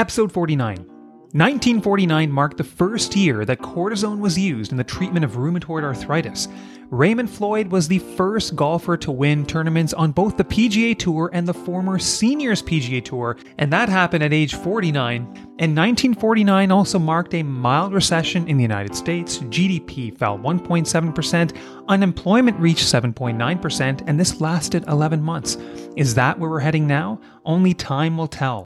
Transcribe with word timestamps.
Episode 0.00 0.32
49. 0.32 0.78
1949 0.78 2.32
marked 2.32 2.56
the 2.56 2.64
first 2.64 3.14
year 3.14 3.44
that 3.44 3.58
cortisone 3.58 4.18
was 4.18 4.38
used 4.38 4.72
in 4.72 4.78
the 4.78 4.82
treatment 4.82 5.26
of 5.26 5.32
rheumatoid 5.32 5.84
arthritis. 5.84 6.48
Raymond 6.88 7.28
Floyd 7.28 7.66
was 7.66 7.86
the 7.86 7.98
first 7.98 8.56
golfer 8.56 8.96
to 8.96 9.12
win 9.12 9.44
tournaments 9.44 9.92
on 9.92 10.12
both 10.12 10.38
the 10.38 10.44
PGA 10.44 10.98
Tour 10.98 11.28
and 11.34 11.46
the 11.46 11.52
former 11.52 11.98
Seniors 11.98 12.62
PGA 12.62 13.04
Tour, 13.04 13.36
and 13.58 13.70
that 13.74 13.90
happened 13.90 14.24
at 14.24 14.32
age 14.32 14.54
49. 14.54 15.20
And 15.58 15.76
1949 15.76 16.70
also 16.70 16.98
marked 16.98 17.34
a 17.34 17.42
mild 17.42 17.92
recession 17.92 18.48
in 18.48 18.56
the 18.56 18.62
United 18.62 18.96
States. 18.96 19.40
GDP 19.40 20.16
fell 20.16 20.38
1.7%, 20.38 21.56
unemployment 21.88 22.58
reached 22.58 22.86
7.9%, 22.86 24.04
and 24.06 24.18
this 24.18 24.40
lasted 24.40 24.82
11 24.88 25.20
months. 25.20 25.56
Is 25.94 26.14
that 26.14 26.38
where 26.38 26.48
we're 26.48 26.60
heading 26.60 26.86
now? 26.86 27.20
Only 27.44 27.74
time 27.74 28.16
will 28.16 28.28
tell. 28.28 28.64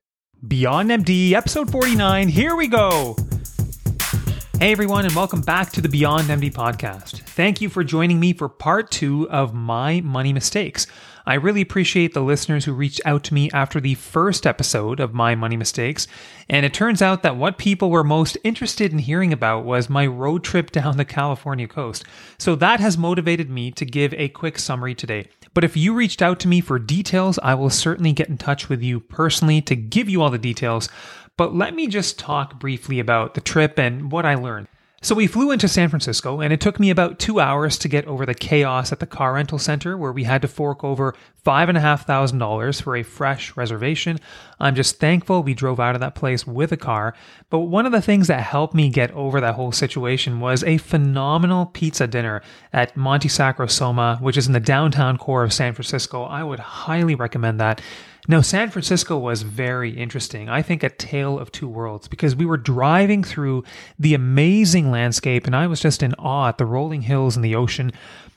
Beyond 0.49 0.91
MD, 0.91 1.33
episode 1.33 1.71
49. 1.71 2.29
Here 2.29 2.55
we 2.55 2.67
go. 2.67 3.17
Hey 4.59 4.73
everyone, 4.73 5.07
and 5.07 5.15
welcome 5.15 5.41
back 5.41 5.71
to 5.73 5.81
the 5.81 5.89
Beyond 5.89 6.27
MD 6.29 6.53
podcast. 6.53 7.21
Thank 7.21 7.61
you 7.61 7.69
for 7.69 7.83
joining 7.83 8.21
me 8.21 8.33
for 8.33 8.49
part 8.49 8.91
two 8.91 9.31
of 9.31 9.55
my 9.55 10.01
money 10.03 10.33
mistakes. 10.33 10.87
I 11.27 11.35
really 11.35 11.63
appreciate 11.63 12.13
the 12.13 12.23
listeners 12.23 12.67
who 12.67 12.75
reached 12.75 13.01
out 13.07 13.25
to 13.25 13.35
me 13.35 13.51
after 13.53 13.81
the 13.81 13.95
first 13.95 14.47
episode 14.47 15.01
of 15.01 15.15
My 15.15 15.35
Money 15.35 15.57
Mistakes. 15.57 16.07
And 16.51 16.67
it 16.67 16.75
turns 16.75 17.01
out 17.01 17.23
that 17.23 17.37
what 17.37 17.57
people 17.57 17.91
were 17.91 18.05
most 18.05 18.37
interested 18.45 18.93
in 18.93 18.99
hearing 18.99 19.33
about 19.33 19.65
was 19.65 19.89
my 19.89 20.07
road 20.07 20.45
trip 20.45 20.71
down 20.71 20.99
the 20.99 21.05
California 21.07 21.67
coast. 21.67 22.05
So 22.37 22.55
that 22.57 22.81
has 22.81 22.99
motivated 22.99 23.49
me 23.49 23.71
to 23.71 23.87
give 23.87 24.13
a 24.15 24.29
quick 24.29 24.59
summary 24.59 24.95
today. 24.95 25.29
But 25.55 25.65
if 25.65 25.79
you 25.79 25.95
reached 25.95 26.21
out 26.21 26.41
to 26.41 26.49
me 26.49 26.61
for 26.61 26.79
details, 26.79 27.39
I 27.43 27.55
will 27.55 27.71
certainly 27.71 28.13
get 28.13 28.29
in 28.29 28.37
touch 28.37 28.69
with 28.69 28.83
you 28.83 29.01
personally 29.01 29.63
to 29.63 29.75
give 29.75 30.11
you 30.11 30.21
all 30.21 30.31
the 30.31 30.37
details. 30.37 30.91
But 31.39 31.55
let 31.55 31.75
me 31.75 31.87
just 31.87 32.19
talk 32.19 32.61
briefly 32.61 33.01
about 33.01 33.33
the 33.33 33.41
trip 33.41 33.79
and 33.79 34.13
what 34.13 34.27
I 34.27 34.35
learned. 34.35 34.69
So 35.05 35.15
we 35.15 35.27
flew 35.27 35.51
into 35.51 35.69
San 35.69 35.91
Francisco, 35.91 36.41
and 36.41 36.51
it 36.51 36.63
took 36.63 36.81
me 36.81 36.89
about 36.89 37.19
two 37.19 37.39
hours 37.39 37.77
to 37.77 37.89
get 37.89 38.07
over 38.07 38.25
the 38.25 38.33
chaos 38.33 38.91
at 38.91 39.01
the 39.01 39.07
car 39.07 39.35
rental 39.35 39.59
center 39.59 39.99
where 39.99 40.13
we 40.13 40.25
had 40.25 40.41
to 40.41 40.49
fork 40.49 40.83
over 40.83 41.15
$5,500 41.45 42.83
for 42.83 42.97
a 42.97 43.03
fresh 43.03 43.57
reservation. 43.57 44.19
I'm 44.59 44.75
just 44.75 44.99
thankful 44.99 45.43
we 45.43 45.55
drove 45.55 45.79
out 45.79 45.95
of 45.95 46.01
that 46.01 46.15
place 46.15 46.47
with 46.47 46.73
a 46.73 46.77
car. 46.77 47.15
But 47.51 47.61
one 47.61 47.87
of 47.87 47.93
the 47.93 48.01
things 48.01 48.29
that 48.29 48.41
helped 48.41 48.75
me 48.75 48.89
get 48.89 49.11
over 49.13 49.41
that 49.41 49.55
whole 49.55 49.73
situation 49.73 50.41
was 50.41 50.65
a 50.65 50.79
phenomenal 50.79 51.67
pizza 51.67 52.07
dinner 52.07 52.43
at 52.73 52.97
Monte 52.97 53.29
Sacro 53.29 53.67
Soma, 53.67 54.19
which 54.21 54.37
is 54.37 54.47
in 54.47 54.53
the 54.53 54.61
downtown 54.61 55.19
core 55.19 55.45
of 55.45 55.53
San 55.53 55.75
Francisco. 55.75 56.25
I 56.25 56.43
would 56.43 56.61
highly 56.61 57.15
recommend 57.15 57.61
that. 57.61 57.81
Now, 58.27 58.41
San 58.41 58.71
Francisco 58.71 59.19
was 59.19 59.43
very 59.43 59.91
interesting. 59.91 60.49
I 60.49 60.63
think 60.63 60.83
a 60.83 60.89
tale 60.89 61.39
of 61.39 61.53
two 61.53 61.69
worlds 61.69 62.09
because 62.09 62.35
we 62.35 62.47
were 62.47 62.57
driving 62.57 63.23
through 63.23 63.65
the 63.99 64.15
amazing 64.15 64.91
landscape 64.91 65.47
and 65.47 65.55
I 65.55 65.67
was 65.67 65.79
just 65.79 66.03
in 66.03 66.15
awe 66.15 66.49
at 66.49 66.57
the 66.57 66.65
rolling 66.65 67.03
hills 67.03 67.37
and 67.37 67.45
the 67.45 67.55
ocean. 67.55 67.93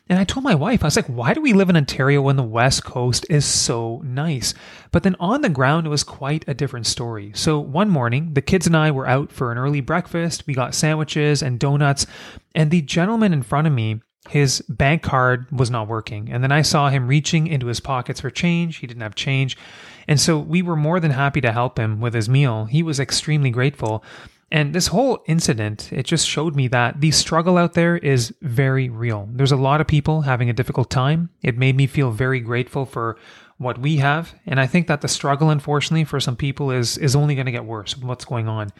And 0.10 0.20
I 0.20 0.24
told 0.24 0.44
my 0.44 0.56
wife, 0.56 0.84
I 0.84 0.88
was 0.88 0.96
like, 0.96 1.08
why 1.08 1.34
do 1.34 1.42
we 1.42 1.54
live 1.54 1.70
in 1.70 1.76
Ontario 1.76 2.22
when 2.22 2.38
the 2.38 2.44
West 2.44 2.84
Coast 2.84 3.26
is 3.30 3.46
so 3.46 4.02
nice? 4.06 4.54
But 4.92 5.04
then 5.04 5.16
on 5.20 5.42
the 5.42 5.50
ground, 5.50 5.86
it 5.86 5.90
was 5.90 6.04
quite 6.04 6.46
a 6.48 6.54
different 6.54 6.88
story. 6.88 7.32
So 7.36 7.60
one 7.60 7.90
morning, 7.90 8.34
the 8.34 8.42
kids 8.42 8.68
and 8.68 8.78
I 8.78 8.92
were 8.92 9.08
out 9.08 9.32
for 9.32 9.52
an 9.52 9.58
early 9.58 9.82
breakfast. 9.82 10.48
We 10.48 10.54
got 10.54 10.74
sandwiches 10.74 11.42
and 11.42 11.60
donuts. 11.60 12.08
And 12.56 12.72
the 12.72 12.82
gentleman 12.82 13.34
in 13.34 13.44
front 13.44 13.68
of 13.68 13.74
me 13.74 14.02
his 14.30 14.62
bank 14.68 15.04
card 15.04 15.50
was 15.52 15.72
not 15.72 15.88
working. 15.88 16.30
And 16.32 16.44
then 16.44 16.52
I 16.52 16.62
saw 16.62 16.90
him 16.90 17.08
reaching 17.08 17.48
into 17.48 17.68
his 17.68 17.80
pockets 17.80 18.22
for 18.22 18.30
change. 18.30 18.78
He 18.78 18.88
didn't 18.88 19.02
have 19.02 19.16
change. 19.16 19.58
And 20.08 20.20
so 20.20 20.38
we 20.38 20.62
were 20.62 20.76
more 20.76 21.00
than 21.00 21.12
happy 21.12 21.42
to 21.42 21.52
help 21.52 21.78
him 21.78 22.00
with 22.00 22.14
his 22.14 22.30
meal. 22.30 22.66
He 22.66 22.84
was 22.84 23.00
extremely 23.00 23.50
grateful. 23.50 24.04
And 24.50 24.74
this 24.74 24.88
whole 24.88 25.24
incident, 25.28 25.92
it 25.92 26.04
just 26.04 26.28
showed 26.28 26.56
me 26.56 26.70
that 26.70 27.02
the 27.02 27.12
struggle 27.12 27.58
out 27.58 27.74
there 27.74 27.98
is 27.98 28.34
very 28.42 28.88
real. 28.88 29.28
There's 29.32 29.52
a 29.52 29.58
lot 29.58 29.82
of 29.82 29.88
people 29.88 30.22
having 30.22 30.50
a 30.50 30.54
difficult 30.54 30.90
time. 30.90 31.30
It 31.42 31.58
made 31.58 31.76
me 31.76 31.86
feel 31.86 32.12
very 32.12 32.40
grateful 32.40 32.86
for 32.86 33.18
what 33.58 33.78
we 33.80 33.98
have. 33.98 34.36
And 34.46 34.60
I 34.60 34.68
think 34.68 34.88
that 34.88 35.02
the 35.02 35.08
struggle, 35.10 35.50
unfortunately, 35.50 36.06
for 36.06 36.20
some 36.20 36.38
people 36.38 36.72
is, 36.72 36.98
is 36.98 37.16
only 37.16 37.36
going 37.36 37.48
to 37.48 37.52
get 37.52 37.66
worse 37.66 37.96
with 37.96 38.06
what's 38.06 38.26
going 38.26 38.48
on. 38.48 38.72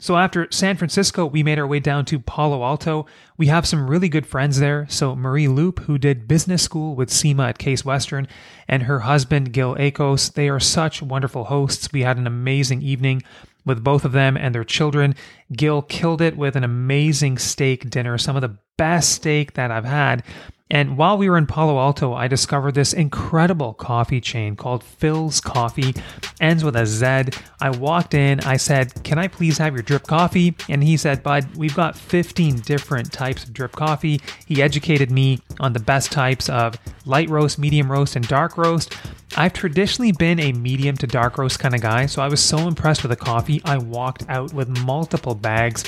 So 0.00 0.16
after 0.16 0.46
San 0.52 0.76
Francisco, 0.76 1.26
we 1.26 1.42
made 1.42 1.58
our 1.58 1.66
way 1.66 1.80
down 1.80 2.04
to 2.04 2.20
Palo 2.20 2.62
Alto. 2.62 3.06
We 3.36 3.48
have 3.48 3.66
some 3.66 3.90
really 3.90 4.08
good 4.08 4.28
friends 4.28 4.60
there. 4.60 4.86
So 4.88 5.16
Marie 5.16 5.48
Loop, 5.48 5.80
who 5.80 5.98
did 5.98 6.28
business 6.28 6.62
school 6.62 6.94
with 6.94 7.10
Seema 7.10 7.48
at 7.48 7.58
Case 7.58 7.84
Western, 7.84 8.28
and 8.68 8.84
her 8.84 9.00
husband 9.00 9.52
Gil 9.52 9.74
Akos, 9.74 10.32
they 10.32 10.48
are 10.48 10.60
such 10.60 11.02
wonderful 11.02 11.44
hosts. 11.44 11.92
We 11.92 12.02
had 12.02 12.16
an 12.16 12.28
amazing 12.28 12.82
evening 12.82 13.24
with 13.68 13.84
both 13.84 14.04
of 14.04 14.12
them 14.12 14.36
and 14.36 14.52
their 14.52 14.64
children. 14.64 15.14
Gil 15.52 15.82
killed 15.82 16.20
it 16.20 16.36
with 16.36 16.56
an 16.56 16.64
amazing 16.64 17.38
steak 17.38 17.88
dinner, 17.88 18.18
some 18.18 18.34
of 18.34 18.42
the 18.42 18.58
best 18.76 19.12
steak 19.12 19.54
that 19.54 19.70
I've 19.70 19.84
had. 19.84 20.24
And 20.70 20.98
while 20.98 21.16
we 21.16 21.30
were 21.30 21.38
in 21.38 21.46
Palo 21.46 21.78
Alto, 21.78 22.12
I 22.12 22.28
discovered 22.28 22.74
this 22.74 22.92
incredible 22.92 23.72
coffee 23.72 24.20
chain 24.20 24.54
called 24.54 24.84
Philz 24.84 25.42
Coffee, 25.42 25.94
ends 26.40 26.62
with 26.62 26.76
a 26.76 26.84
Z. 26.84 27.38
I 27.60 27.70
walked 27.70 28.12
in, 28.12 28.40
I 28.40 28.58
said, 28.58 29.02
Can 29.02 29.18
I 29.18 29.28
please 29.28 29.56
have 29.58 29.72
your 29.72 29.82
drip 29.82 30.06
coffee? 30.06 30.54
And 30.68 30.84
he 30.84 30.98
said, 30.98 31.22
Bud, 31.22 31.56
we've 31.56 31.74
got 31.74 31.96
15 31.96 32.60
different 32.60 33.12
types 33.12 33.44
of 33.44 33.54
drip 33.54 33.72
coffee. 33.72 34.20
He 34.44 34.62
educated 34.62 35.10
me 35.10 35.38
on 35.60 35.72
the 35.72 35.80
best 35.80 36.12
types 36.12 36.48
of 36.48 36.78
light 37.04 37.28
roast, 37.28 37.58
medium 37.58 37.90
roast, 37.90 38.16
and 38.16 38.26
dark 38.28 38.56
roast. 38.56 38.94
I've 39.36 39.52
traditionally 39.52 40.12
been 40.12 40.40
a 40.40 40.52
medium 40.52 40.96
to 40.96 41.06
dark 41.06 41.38
roast 41.38 41.58
kind 41.58 41.74
of 41.74 41.80
guy, 41.80 42.06
so 42.06 42.22
I 42.22 42.28
was 42.28 42.42
so 42.42 42.66
impressed 42.66 43.02
with 43.02 43.10
the 43.10 43.16
coffee, 43.16 43.60
I 43.64 43.78
walked 43.78 44.24
out 44.28 44.52
with 44.52 44.68
multiple 44.84 45.34
bags. 45.34 45.84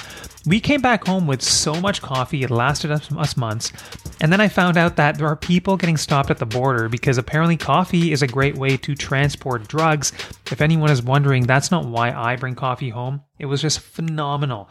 We 0.47 0.61
came 0.61 0.81
back 0.81 1.07
home 1.07 1.27
with 1.27 1.43
so 1.43 1.81
much 1.81 2.03
coffee, 2.03 2.43
it 2.43 2.51
lasted 2.51 2.91
us, 2.91 3.37
months. 3.37 3.73
And 4.21 4.33
then 4.33 4.41
I 4.41 4.49
found 4.49 4.77
out 4.77 4.97
that 4.97 5.17
there 5.17 5.27
are 5.27 5.37
people 5.37 5.77
getting 5.77 5.97
stopped 5.97 6.31
at 6.31 6.39
the 6.39 6.47
border 6.47 6.89
because 6.89 7.19
apparently 7.19 7.57
coffee 7.57 8.13
is 8.13 8.23
a 8.23 8.27
great 8.27 8.57
way 8.57 8.77
to 8.79 8.95
transport 8.95 9.69
drugs. 9.69 10.13
If 10.51 10.61
anyone 10.61 10.91
is 10.91 11.03
wondering, 11.03 11.45
that's 11.45 11.71
not 11.71 11.87
why 11.87 12.13
I 12.13 12.37
bring 12.37 12.55
coffee 12.55 12.91
home. 12.91 13.23
It 13.39 13.47
was 13.47 13.63
just 13.63 13.81
phenomenal. 13.81 14.69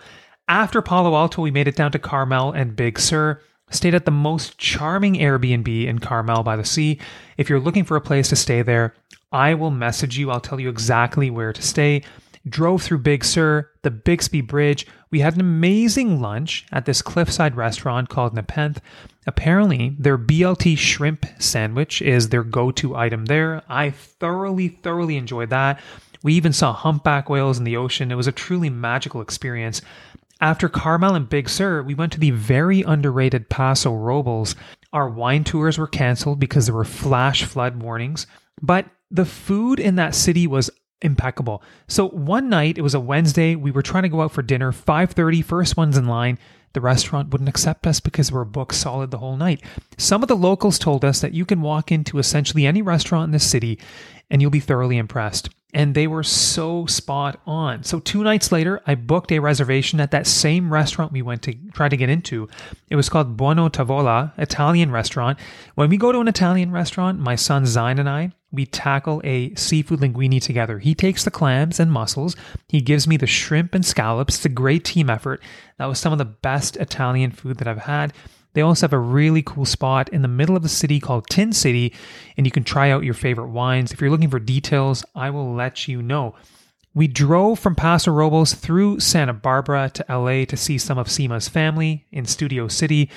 After 0.48 0.82
Palo 0.82 1.16
Alto, 1.16 1.42
we 1.42 1.52
made 1.52 1.68
it 1.68 1.76
down 1.76 1.92
to 1.92 2.00
Carmel 2.00 2.52
and 2.52 2.76
Big 2.76 3.00
Sur 3.00 3.42
stayed 3.70 3.96
at 3.96 4.06
the 4.06 4.12
most 4.12 4.58
charming 4.58 5.16
Airbnb 5.16 5.88
in 5.88 6.00
Carmel 6.00 6.44
by 6.44 6.56
the 6.56 6.66
Sea. 6.66 7.00
If 7.38 7.50
you're 7.50 7.60
looking 7.60 7.84
for 7.84 7.96
a 7.96 8.02
place 8.02 8.30
to 8.30 8.36
stay 8.36 8.62
there, 8.62 8.96
I 9.32 9.54
will 9.54 9.72
message 9.72 10.18
you. 10.18 10.32
I'll 10.32 10.40
tell 10.40 10.60
you 10.60 10.70
exactly 10.70 11.30
where 11.30 11.54
to 11.54 11.62
stay. 11.62 12.04
Drove 12.48 12.82
through 12.82 13.00
Big 13.00 13.24
Sur, 13.24 13.70
the 13.82 13.92
Bixby 13.92 14.42
Bridge. 14.42 14.88
We 15.12 15.20
had 15.20 15.36
an 15.36 15.42
amazing 15.42 16.22
lunch 16.22 16.66
at 16.72 16.86
this 16.86 17.02
cliffside 17.02 17.56
restaurant 17.56 18.10
called 18.10 18.34
Nepenthe. 18.34 18.82
Apparently, 19.28 19.96
their 20.00 20.18
BLT 20.18 20.78
shrimp 20.78 21.26
sandwich 21.38 22.02
is 22.02 22.30
their 22.30 22.44
go 22.44 22.72
to 22.72 22.96
item 22.96 23.26
there. 23.26 23.62
I 23.68 23.92
thoroughly, 23.92 24.70
thoroughly 24.70 25.18
enjoyed 25.18 25.50
that. 25.50 25.80
We 26.24 26.34
even 26.34 26.54
saw 26.54 26.74
humpback 26.74 27.30
whales 27.30 27.58
in 27.58 27.64
the 27.64 27.78
ocean. 27.78 28.12
It 28.12 28.16
was 28.16 28.28
a 28.28 28.32
truly 28.32 28.70
magical 28.70 29.22
experience. 29.22 29.82
After 30.42 30.70
Carmel 30.70 31.16
and 31.16 31.28
Big 31.28 31.50
Sur, 31.50 31.84
we 31.84 31.94
went 31.94 32.14
to 32.14 32.20
the 32.20 32.32
very 32.32 32.82
underrated 32.82 33.50
Paso 33.50 33.94
Robles. 33.94 34.56
Our 34.94 35.10
wine 35.10 35.44
tours 35.44 35.78
were 35.78 35.88
canceled 35.88 36.40
because 36.40 36.66
there 36.66 36.76
were 36.76 36.86
flash 36.86 37.44
flood 37.44 37.82
warnings, 37.82 38.26
but 38.62 38.86
the 39.12 39.26
food 39.26 39.82
in 39.82 39.96
that 39.96 40.16
city 40.16 40.48
was 40.48 40.70
impeccable. 41.02 41.62
So 41.88 42.08
one 42.10 42.48
night, 42.48 42.78
it 42.78 42.84
was 42.84 42.94
a 42.94 43.02
Wednesday, 43.02 43.56
we 43.56 43.72
were 43.72 43.82
trying 43.82 44.04
to 44.04 44.10
go 44.10 44.22
out 44.22 44.32
for 44.32 44.42
dinner, 44.42 44.72
5:30, 44.72 45.42
first 45.42 45.76
ones 45.76 45.98
in 45.98 46.08
line. 46.08 46.38
The 46.74 46.82
restaurant 46.82 47.32
wouldn't 47.32 47.50
accept 47.50 47.86
us 47.86 48.00
because 48.00 48.32
we 48.32 48.38
were 48.38 48.46
booked 48.46 48.76
solid 48.76 49.12
the 49.12 49.18
whole 49.18 49.36
night. 49.36 49.62
Some 49.98 50.22
of 50.22 50.30
the 50.30 50.38
locals 50.38 50.80
told 50.80 51.04
us 51.04 51.20
that 51.20 51.34
you 51.34 51.44
can 51.44 51.62
walk 51.62 51.92
into 51.92 52.20
essentially 52.20 52.66
any 52.66 52.82
restaurant 52.82 53.26
in 53.26 53.32
the 53.32 53.40
city 53.40 53.80
and 54.30 54.42
you'll 54.42 54.52
be 54.52 54.60
thoroughly 54.60 54.98
impressed 54.98 55.50
and 55.74 55.94
they 55.94 56.08
were 56.08 56.24
so 56.24 56.86
spot 56.88 57.40
on. 57.46 57.84
So, 57.84 58.00
two 58.00 58.24
nights 58.24 58.52
later, 58.52 58.82
I 58.88 58.96
booked 58.96 59.32
a 59.32 59.40
reservation 59.40 60.00
at 60.00 60.12
that 60.12 60.26
same 60.26 60.74
restaurant 60.74 61.12
we 61.12 61.22
went 61.22 61.44
to 61.44 61.54
try 61.74 61.90
to 61.90 61.98
get 61.98 62.10
into. 62.10 62.48
It 62.90 62.96
was 62.96 63.10
called 63.10 63.38
Buona 63.38 63.70
Tavola, 63.70 64.34
Italian 64.38 64.92
restaurant. 64.92 65.38
When 65.76 65.90
we 65.90 65.98
go 65.98 66.12
to 66.12 66.20
an 66.20 66.28
Italian 66.28 66.72
restaurant, 66.72 67.20
my 67.20 67.36
son 67.36 67.66
Zion 67.66 68.00
and 68.00 68.10
I, 68.10 68.32
we 68.52 68.66
tackle 68.66 69.22
a 69.24 69.54
seafood 69.54 70.00
linguine 70.00 70.42
together. 70.42 70.80
He 70.80 70.96
takes 70.96 71.24
the 71.24 71.32
clams 71.32 71.80
and 71.80 71.92
mussels, 71.92 72.36
he 72.68 72.82
gives 72.82 73.08
me 73.08 73.16
the 73.18 73.28
shrimp 73.28 73.76
and 73.76 73.86
scallops. 73.86 74.38
It's 74.38 74.46
a 74.46 74.50
great 74.50 74.84
team 74.84 75.10
effort. 75.10 75.42
That 75.78 75.86
was 75.86 76.00
some 76.00 76.12
of 76.14 76.18
the 76.18 76.26
best 76.26 76.78
Italian 76.78 77.32
food 77.32 77.58
that 77.58 77.68
I've 77.68 77.84
had. 77.84 78.12
They 78.54 78.62
also 78.62 78.86
have 78.86 78.94
a 78.94 79.00
really 79.00 79.42
cool 79.42 79.66
spot 79.66 80.10
in 80.10 80.22
the 80.22 80.28
middle 80.28 80.56
of 80.56 80.64
the 80.64 80.70
city 80.70 81.00
called 81.00 81.28
Tin 81.30 81.54
City, 81.54 81.94
and 82.36 82.46
you 82.48 82.52
can 82.52 82.64
try 82.64 82.90
out 82.90 83.04
your 83.04 83.14
favorite 83.14 83.50
wines. 83.50 83.92
If 83.92 84.02
you're 84.02 84.10
looking 84.10 84.30
for 84.30 84.40
details, 84.40 85.06
I 85.16 85.30
will 85.30 85.54
let 85.54 85.88
you 85.88 86.02
know. 86.02 86.36
We 86.96 87.08
drove 87.08 87.60
from 87.60 87.76
Paso 87.76 88.12
Robles 88.12 88.54
through 88.54 89.00
Santa 89.00 89.34
Barbara 89.34 89.92
to 89.94 90.06
LA 90.10 90.46
to 90.46 90.58
see 90.58 90.78
some 90.78 90.98
of 90.98 91.08
Seema's 91.08 91.48
family 91.48 92.08
in 92.12 92.26
Studio 92.26 92.68
City. 92.68 93.10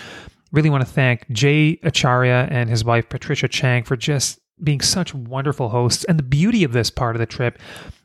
Really 0.53 0.69
want 0.69 0.87
to 0.87 0.93
thank 0.93 1.29
Jay 1.31 1.81
Acharya 1.83 2.49
and 2.51 2.69
his 2.69 2.85
wife 2.85 3.09
Patricia 3.09 3.49
Chang 3.49 3.85
for 3.85 3.97
just 3.97 4.41
being 4.63 4.83
such 4.83 5.15
wonderful 5.15 5.71
hosts. 5.71 6.05
And 6.05 6.19
the 6.19 6.23
beauty 6.23 6.63
of 6.65 6.73
this 6.73 6.91
part 6.91 7.17
of 7.17 7.21
the 7.21 7.27
trip 7.27 7.59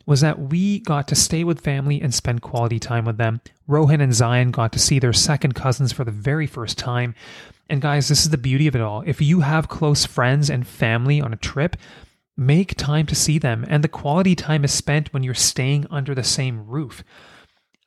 was 0.07 0.21
that 0.21 0.39
we 0.39 0.79
got 0.79 1.07
to 1.09 1.15
stay 1.15 1.43
with 1.43 1.61
family 1.61 2.01
and 2.01 2.13
spend 2.13 2.41
quality 2.41 2.79
time 2.79 3.05
with 3.05 3.17
them. 3.17 3.41
Rohan 3.67 4.01
and 4.01 4.13
Zion 4.13 4.49
got 4.49 4.71
to 4.73 4.79
see 4.79 4.97
their 4.97 5.13
second 5.13 5.53
cousins 5.53 5.91
for 5.91 6.05
the 6.05 6.11
very 6.11 6.47
first 6.47 6.77
time. 6.79 7.13
And 7.69 7.81
guys, 7.81 8.07
this 8.07 8.21
is 8.21 8.29
the 8.29 8.37
beauty 8.37 8.67
of 8.67 8.75
it 8.75 8.81
all. 8.81 9.03
If 9.05 9.21
you 9.21 9.41
have 9.41 9.67
close 9.67 10.05
friends 10.05 10.49
and 10.49 10.65
family 10.65 11.21
on 11.21 11.33
a 11.33 11.37
trip, 11.37 11.75
make 12.37 12.75
time 12.75 13.05
to 13.07 13.15
see 13.15 13.37
them. 13.37 13.65
And 13.67 13.83
the 13.83 13.89
quality 13.89 14.33
time 14.33 14.63
is 14.63 14.71
spent 14.71 15.13
when 15.13 15.23
you're 15.23 15.33
staying 15.33 15.85
under 15.91 16.15
the 16.15 16.23
same 16.23 16.65
roof. 16.65 17.03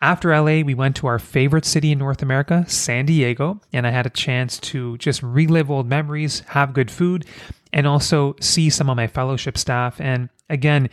After 0.02 0.38
LA, 0.38 0.62
we 0.62 0.74
went 0.74 0.96
to 0.96 1.06
our 1.06 1.18
favorite 1.18 1.64
city 1.64 1.92
in 1.92 1.98
North 1.98 2.22
America, 2.22 2.64
San 2.68 3.06
Diego, 3.06 3.60
and 3.72 3.86
I 3.86 3.90
had 3.90 4.06
a 4.06 4.10
chance 4.10 4.58
to 4.60 4.96
just 4.98 5.22
relive 5.22 5.70
old 5.70 5.86
memories, 5.86 6.40
have 6.48 6.74
good 6.74 6.90
food, 6.90 7.26
and 7.72 7.86
also 7.86 8.34
see 8.40 8.70
some 8.70 8.90
of 8.90 8.96
my 8.96 9.06
fellowship 9.06 9.56
staff. 9.56 10.00
And 10.00 10.30
again, 10.48 10.88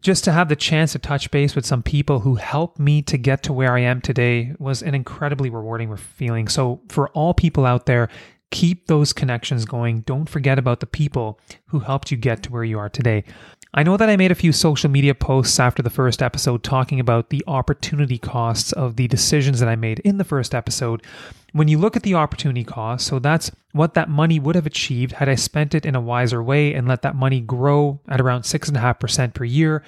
just 0.00 0.24
to 0.24 0.32
have 0.32 0.48
the 0.48 0.56
chance 0.56 0.92
to 0.92 0.98
touch 0.98 1.30
base 1.30 1.54
with 1.54 1.66
some 1.66 1.82
people 1.82 2.20
who 2.20 2.36
helped 2.36 2.78
me 2.78 3.02
to 3.02 3.18
get 3.18 3.42
to 3.44 3.52
where 3.52 3.74
I 3.74 3.80
am 3.80 4.00
today 4.00 4.54
was 4.58 4.82
an 4.82 4.94
incredibly 4.94 5.50
rewarding 5.50 5.94
feeling. 5.96 6.48
So, 6.48 6.80
for 6.88 7.08
all 7.10 7.34
people 7.34 7.66
out 7.66 7.86
there, 7.86 8.08
keep 8.50 8.86
those 8.86 9.12
connections 9.12 9.64
going. 9.64 10.00
Don't 10.00 10.28
forget 10.28 10.58
about 10.58 10.80
the 10.80 10.86
people 10.86 11.40
who 11.66 11.80
helped 11.80 12.10
you 12.10 12.16
get 12.16 12.42
to 12.44 12.52
where 12.52 12.64
you 12.64 12.78
are 12.78 12.88
today. 12.88 13.24
I 13.74 13.82
know 13.82 13.96
that 13.96 14.08
I 14.08 14.16
made 14.16 14.32
a 14.32 14.36
few 14.36 14.52
social 14.52 14.88
media 14.88 15.14
posts 15.14 15.60
after 15.60 15.82
the 15.82 15.90
first 15.90 16.22
episode 16.22 16.62
talking 16.62 17.00
about 17.00 17.28
the 17.28 17.44
opportunity 17.46 18.18
costs 18.18 18.72
of 18.72 18.96
the 18.96 19.08
decisions 19.08 19.60
that 19.60 19.68
I 19.68 19.76
made 19.76 19.98
in 20.00 20.16
the 20.16 20.24
first 20.24 20.54
episode. 20.54 21.02
When 21.52 21.68
you 21.68 21.78
look 21.78 21.96
at 21.96 22.02
the 22.02 22.14
opportunity 22.14 22.64
cost, 22.64 23.06
so 23.06 23.18
that's 23.18 23.50
what 23.72 23.94
that 23.94 24.08
money 24.08 24.38
would 24.38 24.54
have 24.54 24.66
achieved 24.66 25.12
had 25.12 25.28
I 25.28 25.34
spent 25.34 25.74
it 25.74 25.86
in 25.86 25.94
a 25.94 26.00
wiser 26.00 26.42
way 26.42 26.74
and 26.74 26.86
let 26.86 27.02
that 27.02 27.16
money 27.16 27.40
grow 27.40 28.00
at 28.08 28.20
around 28.20 28.42
6.5% 28.42 29.34
per 29.34 29.44
year 29.44 29.82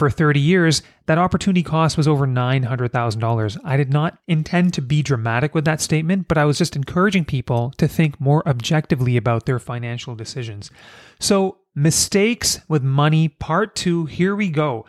for 0.00 0.08
30 0.08 0.40
years, 0.40 0.82
that 1.06 1.18
opportunity 1.18 1.62
cost 1.62 1.98
was 1.98 2.08
over 2.08 2.26
$900,000. 2.26 3.58
I 3.62 3.76
did 3.76 3.92
not 3.92 4.18
intend 4.26 4.72
to 4.74 4.82
be 4.82 5.02
dramatic 5.02 5.54
with 5.54 5.66
that 5.66 5.82
statement, 5.82 6.26
but 6.26 6.38
I 6.38 6.46
was 6.46 6.56
just 6.56 6.74
encouraging 6.74 7.26
people 7.26 7.72
to 7.76 7.86
think 7.86 8.18
more 8.18 8.46
objectively 8.48 9.18
about 9.18 9.44
their 9.44 9.58
financial 9.58 10.14
decisions. 10.14 10.70
So, 11.18 11.58
mistakes 11.74 12.60
with 12.66 12.82
money, 12.82 13.28
part 13.28 13.76
two, 13.76 14.06
here 14.06 14.34
we 14.34 14.48
go. 14.48 14.86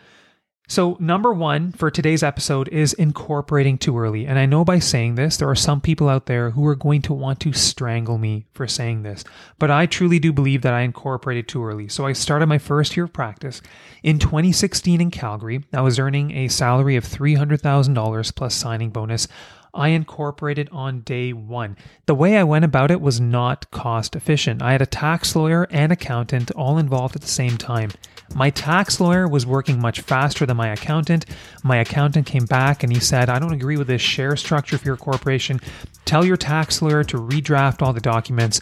So, 0.72 0.96
number 1.02 1.34
one 1.34 1.74
for 1.74 1.92
today's 1.92 2.24
episode 2.24 2.70
is 2.70 2.94
incorporating 2.94 3.78
too 3.78 4.00
early. 4.00 4.26
And 4.26 4.40
I 4.40 4.46
know 4.46 4.64
by 4.64 4.80
saying 4.80 5.16
this, 5.16 5.36
there 5.36 5.50
are 5.50 5.54
some 5.54 5.82
people 5.82 6.08
out 6.08 6.28
there 6.28 6.52
who 6.52 6.66
are 6.66 6.78
going 6.78 7.02
to 7.02 7.14
want 7.14 7.42
to 7.42 7.52
strangle 7.52 8.18
me 8.18 8.46
for 8.54 8.70
saying 8.70 9.04
this. 9.04 9.26
But 9.60 9.70
I 9.70 9.86
truly 9.86 10.18
do 10.18 10.32
believe 10.32 10.62
that 10.62 10.74
I 10.74 10.84
incorporated 10.84 11.50
too 11.50 11.62
early. 11.62 11.90
So, 11.90 12.06
I 12.06 12.14
started 12.14 12.46
my 12.46 12.58
first 12.58 12.96
year 12.96 13.04
of 13.04 13.12
practice 13.12 13.62
in 14.02 14.18
2016 14.18 15.02
in 15.02 15.12
Calgary. 15.12 15.62
I 15.74 15.82
was 15.82 16.00
earning 16.00 16.32
a 16.32 16.48
salary 16.48 16.96
of 16.96 17.04
$300,000 17.04 18.34
plus 18.34 18.56
signing 18.56 18.92
bonus. 18.92 19.28
I 19.74 19.90
incorporated 19.90 20.70
on 20.72 21.02
day 21.02 21.34
one. 21.34 21.78
The 22.06 22.16
way 22.16 22.38
I 22.38 22.44
went 22.44 22.66
about 22.66 22.92
it 22.92 23.02
was 23.02 23.22
not 23.22 23.70
cost 23.72 24.16
efficient. 24.16 24.62
I 24.62 24.74
had 24.74 24.82
a 24.82 24.86
tax 24.86 25.36
lawyer 25.36 25.68
and 25.72 25.92
accountant 25.92 26.52
all 26.52 26.78
involved 26.78 27.16
at 27.16 27.22
the 27.22 27.28
same 27.28 27.58
time. 27.58 27.92
My 28.36 28.50
tax 28.50 29.00
lawyer 29.00 29.28
was 29.28 29.46
working 29.46 29.80
much 29.80 30.02
faster 30.02 30.46
than 30.46 30.58
my 30.58 30.70
accountant. 30.70 31.26
My 31.64 31.78
accountant 31.78 32.26
came 32.26 32.46
back 32.46 32.84
and 32.84 32.92
he 32.92 33.00
said, 33.00 33.30
I 33.30 33.40
don't 33.40 33.54
agree 33.54 33.78
with 33.78 33.88
this 33.88 34.02
share 34.02 34.36
structure 34.36 34.78
for 34.78 34.86
your 34.86 34.98
corporation. 34.98 35.60
Tell 36.06 36.26
your 36.26 36.38
tax 36.38 36.82
lawyer 36.82 37.04
to 37.06 37.18
redraft 37.18 37.82
all 37.82 37.94
the 37.94 38.02
documents. 38.02 38.62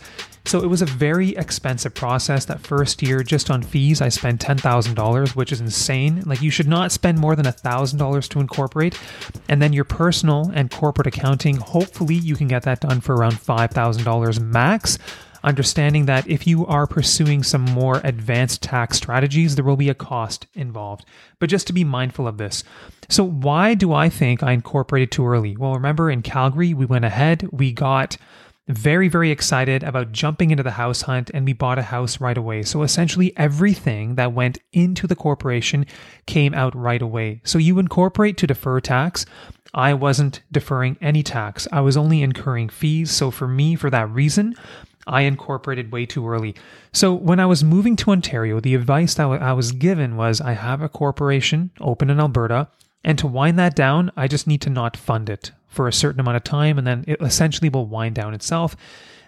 So 0.50 0.63
it 0.63 0.66
was 0.66 0.81
a 0.81 0.88
very 0.88 1.36
expensive 1.36 1.94
process 1.94 2.46
that 2.46 2.60
first 2.60 3.04
year 3.04 3.22
just 3.22 3.51
on 3.51 3.62
fees 3.62 4.01
I 4.01 4.10
spent 4.10 4.42
$10,000 4.42 5.36
which 5.36 5.51
is 5.51 5.62
insane. 5.62 6.24
Like 6.25 6.42
you 6.42 6.50
should 6.50 6.68
not 6.68 6.92
spend 6.92 7.19
more 7.19 7.36
than 7.36 7.46
$1,000 7.46 8.30
to 8.30 8.40
incorporate 8.40 9.00
and 9.48 9.62
then 9.62 9.74
your 9.74 9.84
personal 9.84 10.50
and 10.56 10.72
corporate 10.72 11.06
accounting 11.06 11.57
hopefully 11.57 12.16
you 12.16 12.36
can 12.36 12.48
get 12.48 12.63
that 12.63 12.80
done 12.80 13.00
for 13.00 13.13
around 13.13 13.34
$5,000 13.34 14.40
max 14.40 14.98
understanding 15.44 16.06
that 16.07 16.28
if 16.28 16.48
you 16.48 16.66
are 16.66 16.88
pursuing 16.88 17.44
some 17.44 17.62
more 17.62 18.02
advanced 18.04 18.63
tax 18.63 18.98
strategies, 18.98 19.56
there 19.56 19.63
will 19.63 19.78
be 19.78 19.88
a 19.88 19.94
cost 19.94 20.48
involved. 20.54 21.06
But 21.38 21.50
just 21.50 21.68
to 21.68 21.74
be 21.74 21.86
mindful 21.86 22.28
of 22.28 22.38
this. 22.38 22.63
So, 23.07 23.24
why 23.24 23.74
do 23.74 23.94
I 23.94 24.10
think 24.10 24.44
I 24.44 24.52
incorporated 24.52 25.12
too 25.12 25.25
early? 25.25 25.56
Well, 25.56 25.75
remember 25.75 26.12
in 26.12 26.24
Calgary, 26.24 26.74
we 26.74 26.86
went 26.86 27.06
ahead, 27.06 27.48
we 27.54 27.72
got 27.72 28.18
very, 28.69 29.07
very 29.07 29.31
excited 29.31 29.83
about 29.83 30.12
jumping 30.12 30.51
into 30.51 30.62
the 30.62 30.71
house 30.71 31.01
hunt 31.01 31.31
and 31.33 31.45
we 31.45 31.54
bought 31.54 31.80
a 31.80 31.83
house 31.83 32.21
right 32.21 32.38
away. 32.38 32.62
So 32.62 32.83
essentially, 32.83 33.36
everything 33.36 34.16
that 34.16 34.33
went 34.33 34.60
into 34.71 35.07
the 35.07 35.16
corporation 35.16 35.88
came 36.27 36.54
out 36.54 36.75
right 36.75 37.01
away. 37.01 37.42
So 37.44 37.57
you 37.57 37.80
incorporate 37.80 38.38
to 38.38 38.48
defer 38.48 38.80
tax. 38.80 39.25
I 39.74 39.95
wasn't 39.95 40.42
deferring 40.51 40.98
any 41.01 41.24
tax, 41.24 41.68
I 41.71 41.81
was 41.81 41.98
only 41.98 42.21
incurring 42.21 42.69
fees. 42.69 43.12
So 43.12 43.31
for 43.31 43.48
me, 43.48 43.75
for 43.75 43.89
that 43.89 44.10
reason, 44.10 44.56
I 45.07 45.21
incorporated 45.21 45.92
way 45.92 46.06
too 46.06 46.27
early. 46.27 46.56
So 46.92 47.13
when 47.13 47.39
I 47.39 47.45
was 47.48 47.63
moving 47.63 47.95
to 47.98 48.12
Ontario, 48.12 48.60
the 48.60 48.75
advice 48.75 49.16
that 49.16 49.27
I 49.27 49.54
was 49.54 49.71
given 49.71 50.16
was 50.16 50.42
I 50.42 50.54
have 50.54 50.81
a 50.81 50.89
corporation 50.89 51.71
open 51.80 52.10
in 52.10 52.19
Alberta, 52.19 52.68
and 53.04 53.18
to 53.19 53.27
wind 53.27 53.57
that 53.60 53.75
down, 53.75 54.12
I 54.16 54.27
just 54.27 54.48
need 54.48 54.62
to 54.62 54.69
not 54.69 54.98
fund 54.98 55.30
it 55.30 55.51
for 55.69 55.88
a 55.88 55.94
certain 55.94 56.19
amount 56.19 56.36
of 56.36 56.44
time, 56.44 56.77
and 56.77 56.86
then 56.86 57.06
it 57.07 57.21
essentially 57.21 57.69
will 57.69 57.86
wind 57.86 58.16
down 58.16 58.33
itself. 58.33 58.75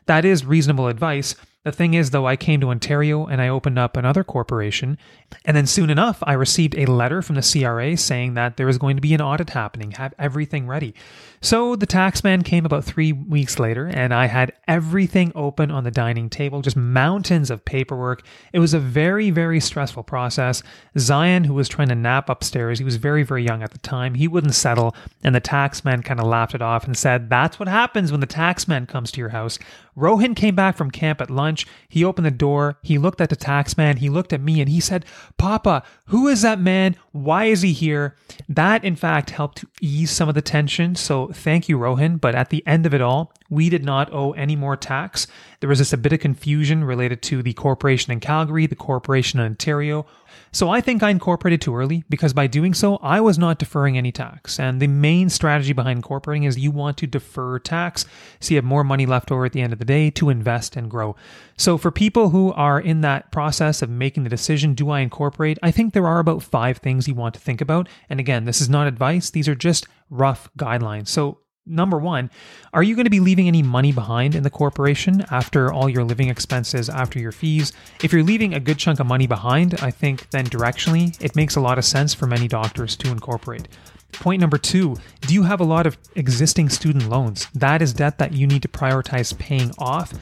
That 0.08 0.26
is 0.26 0.46
reasonable 0.46 0.88
advice. 0.88 1.36
The 1.64 1.72
thing 1.72 1.94
is, 1.94 2.10
though, 2.10 2.26
I 2.26 2.38
came 2.38 2.60
to 2.62 2.70
Ontario 2.70 3.28
and 3.28 3.40
I 3.40 3.48
opened 3.48 3.78
up 3.78 3.96
another 3.96 4.24
corporation, 4.24 4.98
and 5.46 5.56
then 5.56 5.68
soon 5.68 5.92
enough, 5.92 6.24
I 6.26 6.34
received 6.34 6.76
a 6.76 6.88
letter 6.88 7.22
from 7.22 7.36
the 7.36 7.42
CRA 7.44 7.96
saying 7.98 8.34
that 8.34 8.58
there 8.58 8.66
was 8.66 8.80
going 8.80 8.98
to 8.98 9.02
be 9.02 9.14
an 9.14 9.22
audit 9.22 9.52
happening, 9.52 9.92
have 9.92 10.16
everything 10.18 10.66
ready. 10.66 10.96
So 11.40 11.76
the 11.76 11.88
taxman 11.88 12.44
came 12.44 12.66
about 12.66 12.84
three 12.84 13.12
weeks 13.12 13.60
later, 13.60 13.86
and 13.88 14.12
I 14.12 14.26
had 14.26 14.54
everything 14.68 15.32
open 15.36 15.70
on 15.70 15.84
the 15.84 15.92
dining 15.92 16.30
table, 16.32 16.62
just 16.62 16.76
mountains 16.76 17.52
of 17.52 17.64
paperwork. 17.64 18.24
It 18.54 18.60
was 18.60 18.74
a 18.74 18.80
very, 18.80 19.30
very 19.30 19.60
stressful 19.60 20.04
process. 20.04 20.64
Zion, 20.98 21.44
who 21.44 21.54
was 21.54 21.70
trying 21.70 21.90
to 21.90 21.96
nap 21.96 22.30
upstairs, 22.30 22.80
he 22.80 22.86
was 22.86 22.96
very, 22.96 23.22
very 23.22 23.44
young 23.44 23.62
at 23.62 23.72
the 23.72 23.80
time, 23.80 24.16
he 24.16 24.28
wouldn't 24.28 24.56
settle, 24.56 24.96
and 25.24 25.36
the 25.36 25.42
taxman 25.42 26.04
kind 26.04 26.20
of 26.20 26.26
laughed 26.26 26.56
it 26.56 26.62
off 26.62 26.86
and 26.86 26.98
said, 26.98 27.30
That's 27.30 27.60
what 27.60 27.68
happens 27.68 28.12
when 28.12 28.22
the 28.22 28.28
taxman 28.28 28.88
comes 28.88 29.12
to 29.12 29.20
your 29.20 29.30
house. 29.30 29.60
Rohan 29.96 30.36
came 30.36 30.56
back 30.56 30.78
from 30.78 30.90
camp 30.90 31.22
at 31.22 31.30
lunch. 31.30 31.51
He 31.90 32.04
opened 32.04 32.26
the 32.26 32.32
door, 32.32 32.78
he 32.82 32.98
looked 32.98 33.22
at 33.22 33.30
the 33.30 33.36
taxman, 33.36 33.98
he 33.98 34.10
looked 34.10 34.34
at 34.34 34.42
me, 34.42 34.62
and 34.62 34.70
he 34.70 34.80
said, 34.80 35.06
Papa, 35.38 35.84
who 36.12 36.28
is 36.28 36.42
that 36.42 36.60
man? 36.60 36.98
Why 37.14 37.46
is 37.46 37.62
he 37.62 37.72
here? 37.72 38.18
That, 38.50 38.84
in 38.84 38.98
fact, 38.98 39.30
helped 39.30 39.60
to 39.60 39.68
ease 39.80 40.12
some 40.12 40.28
of 40.28 40.36
the 40.36 40.42
tension. 40.42 40.96
So 40.96 41.28
thank 41.28 41.70
you, 41.70 41.78
Rohan. 41.78 42.18
But 42.18 42.36
at 42.36 42.50
the 42.50 42.68
end 42.68 42.86
of 42.86 42.94
it 42.94 43.02
all, 43.02 43.32
we 43.50 43.70
did 43.70 43.86
not 43.86 44.12
owe 44.12 44.32
any 44.32 44.58
more 44.58 44.76
tax. 44.76 45.26
There 45.62 45.70
was 45.70 45.78
just 45.78 45.94
a 45.94 45.98
bit 45.98 46.12
of 46.12 46.20
confusion 46.20 46.84
related 46.84 47.22
to 47.24 47.42
the 47.42 47.54
corporation 47.54 48.12
in 48.12 48.20
Calgary, 48.20 48.68
the 48.68 48.76
corporation 48.76 49.40
in 49.40 49.46
Ontario. 49.46 50.06
So 50.54 50.70
I 50.70 50.82
think 50.82 51.02
I 51.02 51.10
incorporated 51.12 51.62
too 51.62 51.76
early 51.76 52.04
because 52.10 52.34
by 52.34 52.48
doing 52.48 52.74
so, 52.74 52.98
I 52.98 53.22
was 53.22 53.38
not 53.38 53.58
deferring 53.58 53.98
any 53.98 54.12
tax. 54.12 54.60
And 54.60 54.82
the 54.82 54.88
main 54.88 55.30
strategy 55.30 55.72
behind 55.72 56.00
incorporating 56.00 56.44
is 56.44 56.58
you 56.58 56.72
want 56.72 56.98
to 56.98 57.08
defer 57.08 57.58
tax 57.60 58.06
so 58.40 58.52
you 58.52 58.58
have 58.58 58.66
more 58.66 58.84
money 58.84 59.06
left 59.06 59.32
over 59.32 59.46
at 59.46 59.54
the 59.54 59.62
end 59.62 59.72
of 59.72 59.80
the 59.80 59.86
day 59.86 60.10
to 60.12 60.30
invest 60.30 60.76
and 60.76 60.92
grow. 60.92 61.16
So 61.56 61.78
for 61.78 61.92
people 61.92 62.30
who 62.30 62.52
are 62.54 62.80
in 62.80 63.02
that 63.02 63.32
process 63.32 63.82
of 63.82 63.90
making 63.90 64.24
the 64.24 64.30
decision, 64.30 64.74
do 64.74 64.90
I 64.90 65.00
incorporate? 65.00 65.58
I 65.64 65.72
think 65.72 65.94
there 65.94 66.01
are 66.06 66.20
about 66.20 66.44
five 66.44 66.78
things 66.78 67.08
you 67.08 67.16
want 67.16 67.34
to 67.36 67.40
think 67.40 67.62
about. 67.62 67.88
And 68.10 68.20
again, 68.20 68.46
this 68.46 68.62
is 68.62 68.70
not 68.70 68.88
advice. 68.88 69.30
These 69.30 69.48
are 69.48 69.56
just 69.56 69.88
rough 70.10 70.50
guidelines. 70.58 71.08
So 71.08 71.40
Number 71.66 72.00
one, 72.00 72.32
are 72.74 72.82
you 72.82 72.96
going 72.96 73.06
to 73.06 73.12
be 73.12 73.20
leaving 73.20 73.48
any 73.48 73.62
money 73.62 73.92
behind 73.92 74.34
in 74.34 74.42
the 74.42 74.50
corporation 74.50 75.24
after 75.30 75.72
all 75.72 75.88
your 75.88 76.04
living 76.04 76.28
expenses, 76.28 76.90
after 76.90 77.20
your 77.20 77.32
fees? 77.32 77.72
If 78.04 78.12
you're 78.12 78.24
leaving 78.24 78.56
a 78.56 78.60
good 78.60 78.80
chunk 78.80 79.00
of 79.00 79.06
money 79.06 79.28
behind, 79.28 79.76
I 79.76 79.92
think 79.92 80.28
then 80.32 80.48
directionally, 80.48 81.16
it 81.24 81.36
makes 81.36 81.56
a 81.56 81.62
lot 81.62 81.78
of 81.78 81.86
sense 81.86 82.16
for 82.16 82.26
many 82.26 82.48
doctors 82.48 82.96
to 82.98 83.12
incorporate. 83.12 83.68
Point 84.12 84.42
number 84.42 84.58
two 84.58 84.98
do 85.22 85.34
you 85.36 85.44
have 85.44 85.60
a 85.60 85.64
lot 85.64 85.86
of 85.86 85.98
existing 86.16 86.70
student 86.70 87.10
loans? 87.10 87.48
That 87.54 87.82
is 87.82 87.94
debt 87.94 88.18
that 88.18 88.34
you 88.34 88.48
need 88.48 88.64
to 88.64 88.68
prioritize 88.68 89.38
paying 89.38 89.72
off. 89.78 90.14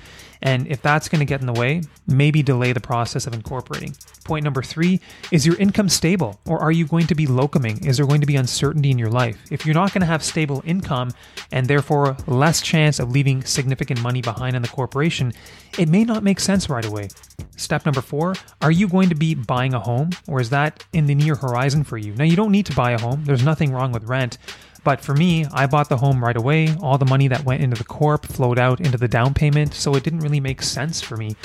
And 0.41 0.67
if 0.67 0.81
that's 0.81 1.09
going 1.09 1.19
to 1.19 1.25
get 1.25 1.41
in 1.41 1.47
the 1.47 1.53
way, 1.53 1.81
maybe 2.07 2.41
delay 2.41 2.71
the 2.71 2.79
process 2.79 3.27
of 3.27 3.33
incorporating. 3.33 3.95
Point 4.23 4.43
number 4.43 4.61
three 4.61 5.01
is 5.31 5.45
your 5.45 5.57
income 5.57 5.89
stable 5.89 6.39
or 6.45 6.59
are 6.59 6.71
you 6.71 6.85
going 6.85 7.07
to 7.07 7.15
be 7.15 7.25
locuming? 7.25 7.85
Is 7.85 7.97
there 7.97 8.05
going 8.05 8.21
to 8.21 8.27
be 8.27 8.35
uncertainty 8.35 8.91
in 8.91 8.97
your 8.97 9.09
life? 9.09 9.37
If 9.51 9.65
you're 9.65 9.75
not 9.75 9.93
going 9.93 10.01
to 10.01 10.07
have 10.07 10.23
stable 10.23 10.61
income 10.65 11.11
and 11.51 11.67
therefore 11.67 12.15
less 12.27 12.61
chance 12.61 12.99
of 12.99 13.11
leaving 13.11 13.43
significant 13.43 14.01
money 14.01 14.21
behind 14.21 14.55
in 14.55 14.61
the 14.61 14.67
corporation, 14.67 15.33
it 15.77 15.89
may 15.89 16.03
not 16.03 16.23
make 16.23 16.39
sense 16.39 16.69
right 16.69 16.85
away. 16.85 17.09
Step 17.57 17.85
number 17.85 18.01
four 18.01 18.35
are 18.61 18.71
you 18.71 18.87
going 18.87 19.09
to 19.09 19.15
be 19.15 19.35
buying 19.35 19.73
a 19.73 19.79
home 19.79 20.11
or 20.27 20.39
is 20.39 20.49
that 20.51 20.85
in 20.93 21.07
the 21.07 21.15
near 21.15 21.35
horizon 21.35 21.83
for 21.83 21.97
you? 21.97 22.13
Now, 22.15 22.23
you 22.23 22.35
don't 22.35 22.51
need 22.51 22.65
to 22.67 22.75
buy 22.75 22.91
a 22.91 22.99
home, 22.99 23.25
there's 23.25 23.43
nothing 23.43 23.71
wrong 23.71 23.91
with 23.91 24.03
rent. 24.03 24.37
But 24.83 25.01
for 25.01 25.13
me, 25.13 25.45
I 25.51 25.67
bought 25.67 25.89
the 25.89 25.97
home 25.97 26.23
right 26.23 26.37
away. 26.37 26.75
All 26.81 26.97
the 26.97 27.05
money 27.05 27.27
that 27.27 27.45
went 27.45 27.61
into 27.61 27.77
the 27.77 27.83
corp 27.83 28.25
flowed 28.25 28.57
out 28.57 28.79
into 28.79 28.97
the 28.97 29.07
down 29.07 29.33
payment, 29.33 29.73
so 29.73 29.95
it 29.95 30.03
didn't 30.03 30.19
really 30.19 30.39
make 30.39 30.61
sense 30.61 31.01
for 31.01 31.17
me. 31.17 31.35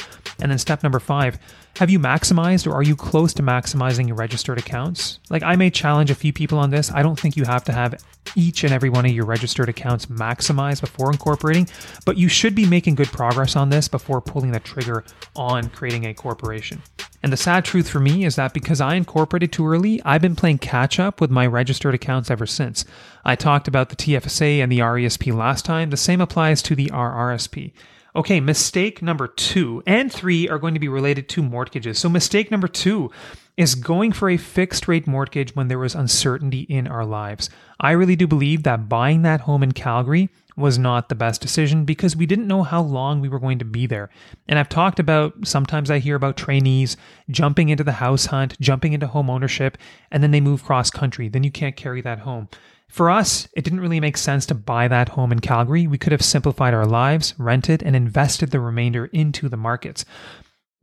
And 0.41 0.51
then 0.51 0.59
step 0.59 0.83
number 0.83 1.01
five, 1.01 1.39
have 1.77 1.91
you 1.91 1.99
maximized 1.99 2.67
or 2.67 2.75
are 2.75 2.83
you 2.83 2.95
close 2.95 3.35
to 3.35 3.43
maximizing 3.43 4.07
your 4.07 4.17
registered 4.17 4.59
accounts? 4.59 5.19
Like 5.29 5.43
I 5.43 5.57
may 5.57 5.71
challenge 5.71 6.11
a 6.11 6.15
few 6.15 6.33
people 6.33 6.59
on 6.59 6.71
this. 6.71 6.93
I 6.93 7.03
don't 7.03 7.19
think 7.19 7.37
you 7.37 7.45
have 7.45 7.65
to 7.65 7.73
have 7.73 8.03
each 8.37 8.63
and 8.63 8.73
every 8.73 8.91
one 8.91 9.05
of 9.05 9.13
your 9.13 9.25
registered 9.27 9.69
accounts 9.69 10.07
maximized 10.07 10.81
before 10.81 11.11
incorporating, 11.11 11.69
but 12.05 12.17
you 12.17 12.29
should 12.29 12.55
be 12.55 12.67
making 12.67 12.95
good 12.95 13.09
progress 13.09 13.57
on 13.57 13.71
this 13.71 13.89
before 13.89 14.21
pulling 14.21 14.53
the 14.53 14.61
trigger 14.61 15.05
on 15.35 15.69
creating 15.71 16.07
a 16.07 16.15
corporation. 16.15 16.81
And 17.25 17.33
the 17.33 17.39
sad 17.39 17.65
truth 17.65 17.89
for 17.89 18.01
me 18.01 18.25
is 18.25 18.37
that 18.37 18.53
because 18.53 18.81
I 18.81 18.95
incorporated 18.95 19.51
too 19.51 19.67
early, 19.67 20.01
I've 20.05 20.21
been 20.21 20.37
playing 20.37 20.59
catch 20.59 21.01
up 21.01 21.21
with 21.21 21.31
my 21.31 21.47
registered 21.47 21.95
accounts 21.95 22.31
ever 22.31 22.47
since. 22.47 22.85
I 23.25 23.35
talked 23.35 23.67
about 23.67 23.89
the 23.89 23.97
TFSA 23.97 24.63
and 24.63 24.71
the 24.71 24.81
RESP 24.81 25.35
last 25.35 25.65
time. 25.65 25.91
The 25.91 25.97
same 25.97 26.21
applies 26.21 26.61
to 26.63 26.75
the 26.75 26.89
RRSP. 26.89 27.73
Okay, 28.17 28.39
mistake 28.39 29.03
number 29.03 29.27
two 29.27 29.83
and 29.87 30.13
three 30.13 30.49
are 30.49 30.59
going 30.59 30.75
to 30.75 30.81
be 30.81 30.89
related 30.89 31.29
to 31.31 31.43
mortgages. 31.43 31.99
So, 31.99 32.09
mistake 32.09 32.49
number 32.49 32.69
two 32.69 33.11
is 33.57 33.75
going 33.75 34.13
for 34.13 34.31
a 34.31 34.37
fixed 34.37 34.87
rate 34.87 35.07
mortgage 35.07 35.57
when 35.57 35.67
there 35.67 35.81
was 35.81 35.97
uncertainty 35.97 36.61
in 36.61 36.87
our 36.87 37.05
lives. 37.05 37.51
I 37.81 37.91
really 37.91 38.15
do 38.15 38.29
believe 38.29 38.63
that 38.63 38.89
buying 38.89 39.23
that 39.23 39.43
home 39.43 39.65
in 39.65 39.73
Calgary 39.73 40.29
was 40.57 40.79
not 40.79 41.09
the 41.09 41.15
best 41.15 41.41
decision 41.41 41.85
because 41.85 42.17
we 42.17 42.27
didn't 42.27 42.47
know 42.47 42.63
how 42.63 42.81
long 42.81 43.21
we 43.21 43.29
were 43.29 43.39
going 43.39 43.59
to 43.59 43.65
be 43.65 43.87
there. 43.87 44.11
And 44.47 44.59
I've 44.59 44.69
talked 44.69 44.99
about 44.99 45.47
sometimes 45.47 45.91
I 45.91 45.99
hear 45.99 46.17
about 46.17 46.37
trainees 46.37 46.97
jumping 47.31 47.69
into 47.69 47.85
the 47.85 47.93
house 47.93 48.27
hunt, 48.27 48.59
jumping 48.61 48.93
into 48.93 49.07
home 49.07 49.31
ownership, 49.31 49.77
and 50.11 50.23
then 50.23 50.31
they 50.31 50.41
move 50.41 50.65
cross 50.65 50.91
country. 50.91 51.29
Then 51.29 51.45
you 51.45 51.51
can't 51.51 51.77
carry 51.77 52.01
that 52.03 52.21
home. 52.21 52.49
For 52.89 53.11
us, 53.11 53.49
it 53.55 53.65
didn't 53.65 53.81
really 53.81 53.99
make 53.99 54.17
sense 54.17 54.47
to 54.47 54.55
buy 54.55 54.87
that 54.87 55.09
home 55.09 55.33
in 55.33 55.41
Calgary. 55.41 55.89
We 55.89 55.99
could 55.99 56.13
have 56.13 56.23
simplified 56.23 56.75
our 56.75 56.87
lives, 56.87 57.35
rented, 57.39 57.83
and 57.83 57.97
invested 57.97 58.53
the 58.53 58.61
remainder 58.61 59.07
into 59.07 59.49
the 59.49 59.57
markets. 59.57 60.05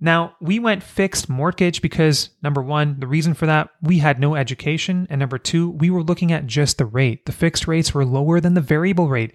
Now, 0.03 0.36
we 0.41 0.58
went 0.58 0.81
fixed 0.81 1.29
mortgage 1.29 1.79
because 1.84 2.31
number 2.41 2.62
one, 2.62 3.00
the 3.00 3.05
reason 3.05 3.36
for 3.36 3.46
that, 3.46 3.70
we 3.84 4.00
had 4.00 4.20
no 4.20 4.34
education. 4.34 5.05
And 5.12 5.20
number 5.20 5.38
two, 5.38 5.70
we 5.70 5.91
were 5.91 6.01
looking 6.01 6.31
at 6.31 6.48
just 6.48 6.79
the 6.79 6.88
rate. 6.88 7.27
The 7.27 7.31
fixed 7.31 7.67
rates 7.67 7.93
were 7.93 8.03
lower 8.03 8.39
than 8.39 8.55
the 8.55 8.62
variable 8.62 9.10
rate, 9.10 9.34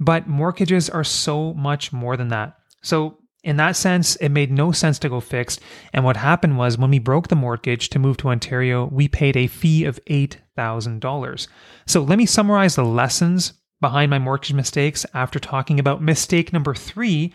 but 0.00 0.26
mortgages 0.26 0.88
are 0.88 1.04
so 1.04 1.52
much 1.52 1.92
more 1.92 2.16
than 2.16 2.28
that. 2.28 2.56
So 2.82 3.18
in 3.44 3.58
that 3.58 3.76
sense, 3.76 4.16
it 4.16 4.30
made 4.30 4.50
no 4.50 4.72
sense 4.72 4.98
to 5.00 5.10
go 5.10 5.20
fixed. 5.20 5.60
And 5.92 6.02
what 6.02 6.16
happened 6.16 6.56
was 6.56 6.78
when 6.78 6.90
we 6.90 6.98
broke 6.98 7.28
the 7.28 7.36
mortgage 7.36 7.90
to 7.90 7.98
move 7.98 8.16
to 8.18 8.30
Ontario, 8.30 8.86
we 8.86 9.08
paid 9.08 9.36
a 9.36 9.46
fee 9.48 9.84
of 9.84 10.00
$8,000. 10.06 11.48
So 11.86 12.02
let 12.02 12.16
me 12.16 12.26
summarize 12.26 12.74
the 12.74 12.84
lessons 12.84 13.52
behind 13.82 14.10
my 14.10 14.18
mortgage 14.18 14.54
mistakes 14.54 15.04
after 15.12 15.38
talking 15.38 15.78
about 15.78 16.02
mistake 16.02 16.54
number 16.54 16.74
three, 16.74 17.34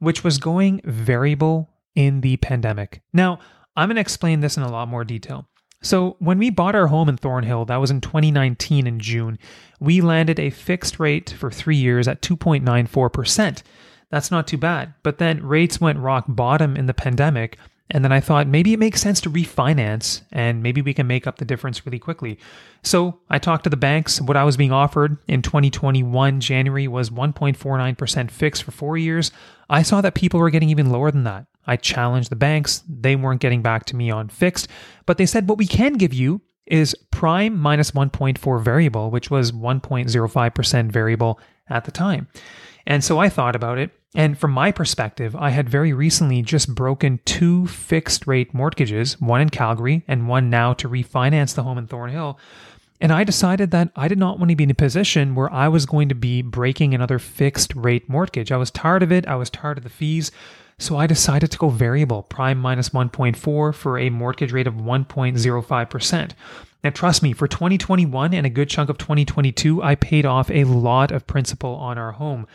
which 0.00 0.24
was 0.24 0.38
going 0.38 0.80
variable 0.84 1.70
in 1.96 2.20
the 2.20 2.36
pandemic. 2.36 3.02
Now, 3.12 3.40
I'm 3.76 3.88
going 3.88 3.96
to 3.96 4.00
explain 4.00 4.40
this 4.40 4.56
in 4.56 4.62
a 4.62 4.70
lot 4.70 4.88
more 4.88 5.04
detail. 5.04 5.48
So, 5.82 6.16
when 6.20 6.38
we 6.38 6.50
bought 6.50 6.74
our 6.74 6.86
home 6.86 7.08
in 7.08 7.16
Thornhill, 7.16 7.64
that 7.66 7.76
was 7.76 7.90
in 7.90 8.00
2019 8.00 8.86
in 8.86 8.98
June, 8.98 9.38
we 9.80 10.00
landed 10.00 10.38
a 10.38 10.50
fixed 10.50 10.98
rate 10.98 11.30
for 11.30 11.50
three 11.50 11.76
years 11.76 12.08
at 12.08 12.22
2.94%. 12.22 13.62
That's 14.10 14.30
not 14.30 14.46
too 14.46 14.56
bad. 14.56 14.94
But 15.02 15.18
then 15.18 15.44
rates 15.44 15.80
went 15.80 15.98
rock 15.98 16.24
bottom 16.28 16.76
in 16.76 16.86
the 16.86 16.94
pandemic. 16.94 17.58
And 17.90 18.02
then 18.02 18.12
I 18.12 18.20
thought 18.20 18.48
maybe 18.48 18.72
it 18.72 18.80
makes 18.80 19.00
sense 19.00 19.20
to 19.20 19.30
refinance 19.30 20.22
and 20.32 20.62
maybe 20.62 20.82
we 20.82 20.94
can 20.94 21.06
make 21.06 21.26
up 21.26 21.38
the 21.38 21.44
difference 21.44 21.86
really 21.86 22.00
quickly. 22.00 22.38
So 22.82 23.20
I 23.30 23.38
talked 23.38 23.64
to 23.64 23.70
the 23.70 23.76
banks. 23.76 24.20
What 24.20 24.36
I 24.36 24.42
was 24.42 24.56
being 24.56 24.72
offered 24.72 25.18
in 25.28 25.42
2021 25.42 26.40
January 26.40 26.88
was 26.88 27.10
1.49% 27.10 28.30
fixed 28.30 28.64
for 28.64 28.72
four 28.72 28.96
years. 28.96 29.30
I 29.70 29.82
saw 29.82 30.00
that 30.00 30.14
people 30.14 30.40
were 30.40 30.50
getting 30.50 30.70
even 30.70 30.90
lower 30.90 31.12
than 31.12 31.24
that. 31.24 31.46
I 31.66 31.76
challenged 31.76 32.30
the 32.30 32.36
banks. 32.36 32.82
They 32.88 33.16
weren't 33.16 33.40
getting 33.40 33.62
back 33.62 33.84
to 33.86 33.96
me 33.96 34.10
on 34.10 34.28
fixed, 34.28 34.68
but 35.04 35.18
they 35.18 35.26
said 35.26 35.48
what 35.48 35.58
we 35.58 35.66
can 35.66 35.94
give 35.94 36.14
you 36.14 36.40
is 36.66 36.96
prime 37.10 37.56
minus 37.56 37.92
1.4 37.92 38.62
variable, 38.62 39.10
which 39.10 39.30
was 39.30 39.52
1.05% 39.52 40.92
variable 40.92 41.40
at 41.68 41.84
the 41.84 41.92
time. 41.92 42.28
And 42.86 43.02
so 43.02 43.18
I 43.18 43.28
thought 43.28 43.56
about 43.56 43.78
it. 43.78 43.90
And 44.14 44.38
from 44.38 44.52
my 44.52 44.72
perspective, 44.72 45.36
I 45.36 45.50
had 45.50 45.68
very 45.68 45.92
recently 45.92 46.40
just 46.40 46.74
broken 46.74 47.20
two 47.24 47.66
fixed 47.66 48.26
rate 48.26 48.54
mortgages, 48.54 49.20
one 49.20 49.40
in 49.40 49.50
Calgary 49.50 50.04
and 50.08 50.28
one 50.28 50.48
now 50.48 50.72
to 50.74 50.88
refinance 50.88 51.54
the 51.54 51.62
home 51.62 51.76
in 51.76 51.86
Thornhill. 51.86 52.38
And 53.00 53.12
I 53.12 53.24
decided 53.24 53.72
that 53.72 53.90
I 53.94 54.08
did 54.08 54.18
not 54.18 54.38
want 54.38 54.50
to 54.50 54.56
be 54.56 54.64
in 54.64 54.70
a 54.70 54.74
position 54.74 55.34
where 55.34 55.52
I 55.52 55.68
was 55.68 55.84
going 55.84 56.08
to 56.08 56.14
be 56.14 56.40
breaking 56.40 56.94
another 56.94 57.18
fixed 57.18 57.74
rate 57.74 58.08
mortgage. 58.08 58.50
I 58.50 58.56
was 58.56 58.70
tired 58.70 59.02
of 59.02 59.12
it. 59.12 59.26
I 59.26 59.36
was 59.36 59.50
tired 59.50 59.76
of 59.76 59.84
the 59.84 59.90
fees. 59.90 60.30
So 60.78 60.98
I 60.98 61.06
decided 61.06 61.50
to 61.52 61.58
go 61.58 61.70
variable, 61.70 62.22
prime 62.22 62.58
minus 62.58 62.90
1.4 62.90 63.74
for 63.74 63.98
a 63.98 64.10
mortgage 64.10 64.52
rate 64.52 64.66
of 64.66 64.74
1.05%. 64.74 66.30
Now, 66.84 66.90
trust 66.90 67.22
me, 67.22 67.32
for 67.32 67.48
2021 67.48 68.34
and 68.34 68.46
a 68.46 68.50
good 68.50 68.68
chunk 68.68 68.90
of 68.90 68.98
2022, 68.98 69.82
I 69.82 69.94
paid 69.94 70.26
off 70.26 70.50
a 70.50 70.64
lot 70.64 71.12
of 71.12 71.26
principal 71.26 71.74
on 71.76 71.96
our 71.96 72.12
home. 72.12 72.46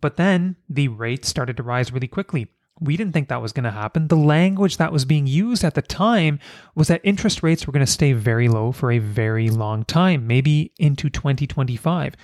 But 0.00 0.16
then 0.16 0.56
the 0.68 0.88
rates 0.88 1.28
started 1.28 1.56
to 1.58 1.62
rise 1.62 1.92
really 1.92 2.08
quickly. 2.08 2.48
We 2.80 2.96
didn't 2.96 3.12
think 3.12 3.28
that 3.28 3.42
was 3.42 3.52
going 3.52 3.64
to 3.64 3.70
happen. 3.70 4.08
The 4.08 4.16
language 4.16 4.78
that 4.78 4.92
was 4.92 5.04
being 5.04 5.26
used 5.26 5.62
at 5.62 5.74
the 5.74 5.82
time 5.82 6.40
was 6.74 6.88
that 6.88 7.02
interest 7.04 7.42
rates 7.42 7.66
were 7.66 7.72
going 7.72 7.86
to 7.86 7.92
stay 7.92 8.14
very 8.14 8.48
low 8.48 8.72
for 8.72 8.90
a 8.90 8.98
very 8.98 9.48
long 9.48 9.84
time, 9.84 10.26
maybe 10.26 10.72
into 10.78 11.08
2025. 11.08 12.16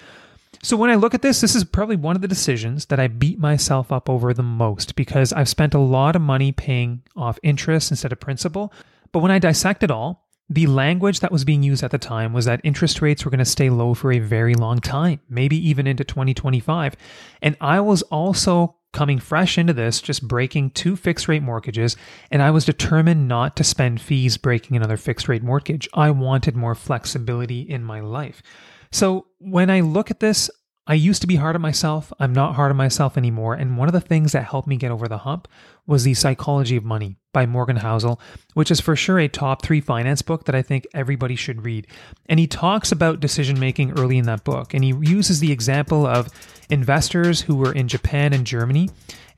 So 0.66 0.76
when 0.76 0.90
I 0.90 0.96
look 0.96 1.14
at 1.14 1.22
this, 1.22 1.40
this 1.40 1.54
is 1.54 1.62
probably 1.62 1.94
one 1.94 2.16
of 2.16 2.22
the 2.22 2.26
decisions 2.26 2.86
that 2.86 2.98
I 2.98 3.06
beat 3.06 3.38
myself 3.38 3.92
up 3.92 4.10
over 4.10 4.34
the 4.34 4.42
most 4.42 4.96
because 4.96 5.32
I've 5.32 5.48
spent 5.48 5.74
a 5.74 5.78
lot 5.78 6.16
of 6.16 6.22
money 6.22 6.50
paying 6.50 7.04
off 7.14 7.38
interest 7.44 7.92
instead 7.92 8.10
of 8.10 8.18
principal. 8.18 8.72
But 9.12 9.20
when 9.20 9.30
I 9.30 9.38
dissect 9.38 9.84
it 9.84 9.92
all, 9.92 10.26
the 10.50 10.66
language 10.66 11.20
that 11.20 11.30
was 11.30 11.44
being 11.44 11.62
used 11.62 11.84
at 11.84 11.92
the 11.92 11.98
time 11.98 12.32
was 12.32 12.46
that 12.46 12.60
interest 12.64 13.00
rates 13.00 13.24
were 13.24 13.30
going 13.30 13.38
to 13.38 13.44
stay 13.44 13.70
low 13.70 13.94
for 13.94 14.10
a 14.10 14.18
very 14.18 14.54
long 14.56 14.80
time, 14.80 15.20
maybe 15.28 15.56
even 15.68 15.86
into 15.86 16.02
2025. 16.02 16.96
And 17.42 17.56
I 17.60 17.78
was 17.78 18.02
also 18.02 18.74
coming 18.92 19.20
fresh 19.20 19.58
into 19.58 19.72
this, 19.72 20.00
just 20.00 20.26
breaking 20.26 20.70
two 20.70 20.96
fixed 20.96 21.28
rate 21.28 21.44
mortgages, 21.44 21.96
and 22.32 22.42
I 22.42 22.50
was 22.50 22.64
determined 22.64 23.28
not 23.28 23.54
to 23.54 23.62
spend 23.62 24.00
fees 24.00 24.36
breaking 24.36 24.76
another 24.76 24.96
fixed 24.96 25.28
rate 25.28 25.44
mortgage. 25.44 25.88
I 25.94 26.10
wanted 26.10 26.56
more 26.56 26.74
flexibility 26.74 27.60
in 27.60 27.84
my 27.84 28.00
life. 28.00 28.42
So 28.90 29.26
when 29.38 29.70
I 29.70 29.80
look 29.80 30.10
at 30.10 30.20
this, 30.20 30.50
I 30.88 30.94
used 30.94 31.20
to 31.22 31.26
be 31.26 31.36
hard 31.36 31.56
on 31.56 31.62
myself. 31.62 32.12
I'm 32.20 32.32
not 32.32 32.54
hard 32.54 32.70
on 32.70 32.76
myself 32.76 33.18
anymore. 33.18 33.54
And 33.54 33.76
one 33.76 33.88
of 33.88 33.92
the 33.92 34.00
things 34.00 34.32
that 34.32 34.44
helped 34.44 34.68
me 34.68 34.76
get 34.76 34.92
over 34.92 35.08
the 35.08 35.18
hump 35.18 35.48
was 35.84 36.04
The 36.04 36.14
Psychology 36.14 36.76
of 36.76 36.84
Money 36.84 37.16
by 37.32 37.44
Morgan 37.44 37.78
Housel, 37.78 38.20
which 38.54 38.70
is 38.70 38.80
for 38.80 38.94
sure 38.94 39.18
a 39.18 39.28
top 39.28 39.62
three 39.62 39.80
finance 39.80 40.22
book 40.22 40.44
that 40.44 40.54
I 40.54 40.62
think 40.62 40.86
everybody 40.94 41.34
should 41.34 41.64
read. 41.64 41.88
And 42.26 42.38
he 42.38 42.46
talks 42.46 42.92
about 42.92 43.18
decision 43.18 43.58
making 43.58 43.98
early 43.98 44.16
in 44.16 44.26
that 44.26 44.44
book. 44.44 44.74
And 44.74 44.84
he 44.84 44.94
uses 45.00 45.40
the 45.40 45.50
example 45.50 46.06
of 46.06 46.28
investors 46.70 47.40
who 47.42 47.56
were 47.56 47.72
in 47.72 47.88
Japan 47.88 48.32
and 48.32 48.46
Germany. 48.46 48.88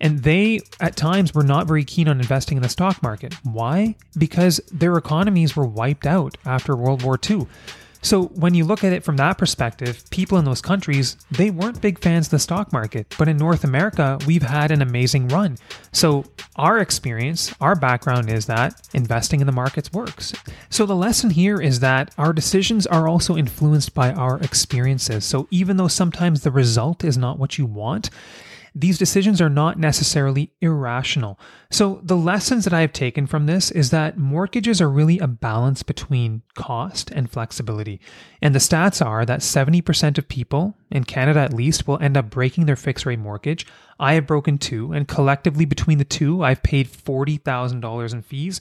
And 0.00 0.20
they, 0.20 0.60
at 0.80 0.96
times, 0.96 1.34
were 1.34 1.42
not 1.42 1.66
very 1.66 1.84
keen 1.84 2.08
on 2.08 2.20
investing 2.20 2.56
in 2.56 2.62
the 2.62 2.68
stock 2.68 3.02
market. 3.02 3.34
Why? 3.42 3.96
Because 4.16 4.60
their 4.70 4.96
economies 4.96 5.56
were 5.56 5.66
wiped 5.66 6.06
out 6.06 6.36
after 6.44 6.76
World 6.76 7.02
War 7.02 7.18
II. 7.28 7.46
So 8.02 8.26
when 8.26 8.54
you 8.54 8.64
look 8.64 8.84
at 8.84 8.92
it 8.92 9.04
from 9.04 9.16
that 9.16 9.38
perspective, 9.38 10.08
people 10.10 10.38
in 10.38 10.44
those 10.44 10.60
countries, 10.60 11.16
they 11.30 11.50
weren't 11.50 11.80
big 11.80 11.98
fans 11.98 12.28
of 12.28 12.30
the 12.32 12.38
stock 12.38 12.72
market. 12.72 13.14
But 13.18 13.28
in 13.28 13.36
North 13.36 13.64
America, 13.64 14.18
we've 14.26 14.42
had 14.42 14.70
an 14.70 14.82
amazing 14.82 15.28
run. 15.28 15.58
So 15.92 16.24
our 16.56 16.78
experience, 16.78 17.54
our 17.60 17.74
background 17.74 18.30
is 18.30 18.46
that 18.46 18.88
investing 18.94 19.40
in 19.40 19.46
the 19.46 19.52
markets 19.52 19.92
works. 19.92 20.32
So 20.70 20.86
the 20.86 20.96
lesson 20.96 21.30
here 21.30 21.60
is 21.60 21.80
that 21.80 22.14
our 22.18 22.32
decisions 22.32 22.86
are 22.86 23.08
also 23.08 23.36
influenced 23.36 23.94
by 23.94 24.12
our 24.12 24.38
experiences. 24.40 25.24
So 25.24 25.48
even 25.50 25.76
though 25.76 25.88
sometimes 25.88 26.42
the 26.42 26.50
result 26.50 27.04
is 27.04 27.18
not 27.18 27.38
what 27.38 27.58
you 27.58 27.66
want, 27.66 28.10
these 28.74 28.98
decisions 28.98 29.40
are 29.40 29.48
not 29.48 29.78
necessarily 29.78 30.52
irrational. 30.60 31.38
So, 31.70 32.00
the 32.02 32.16
lessons 32.16 32.64
that 32.64 32.72
I 32.72 32.80
have 32.80 32.92
taken 32.92 33.26
from 33.26 33.46
this 33.46 33.70
is 33.70 33.90
that 33.90 34.18
mortgages 34.18 34.80
are 34.80 34.88
really 34.88 35.18
a 35.18 35.26
balance 35.26 35.82
between 35.82 36.42
cost 36.54 37.10
and 37.10 37.30
flexibility. 37.30 38.00
And 38.40 38.54
the 38.54 38.58
stats 38.58 39.04
are 39.04 39.24
that 39.24 39.40
70% 39.40 40.18
of 40.18 40.28
people, 40.28 40.76
in 40.90 41.04
Canada 41.04 41.40
at 41.40 41.52
least, 41.52 41.86
will 41.86 41.98
end 42.00 42.16
up 42.16 42.30
breaking 42.30 42.66
their 42.66 42.76
fixed 42.76 43.06
rate 43.06 43.18
mortgage. 43.18 43.66
I 44.00 44.14
have 44.14 44.26
broken 44.26 44.58
two, 44.58 44.92
and 44.92 45.08
collectively 45.08 45.64
between 45.64 45.98
the 45.98 46.04
two, 46.04 46.42
I've 46.42 46.62
paid 46.62 46.88
$40,000 46.88 48.12
in 48.12 48.22
fees. 48.22 48.60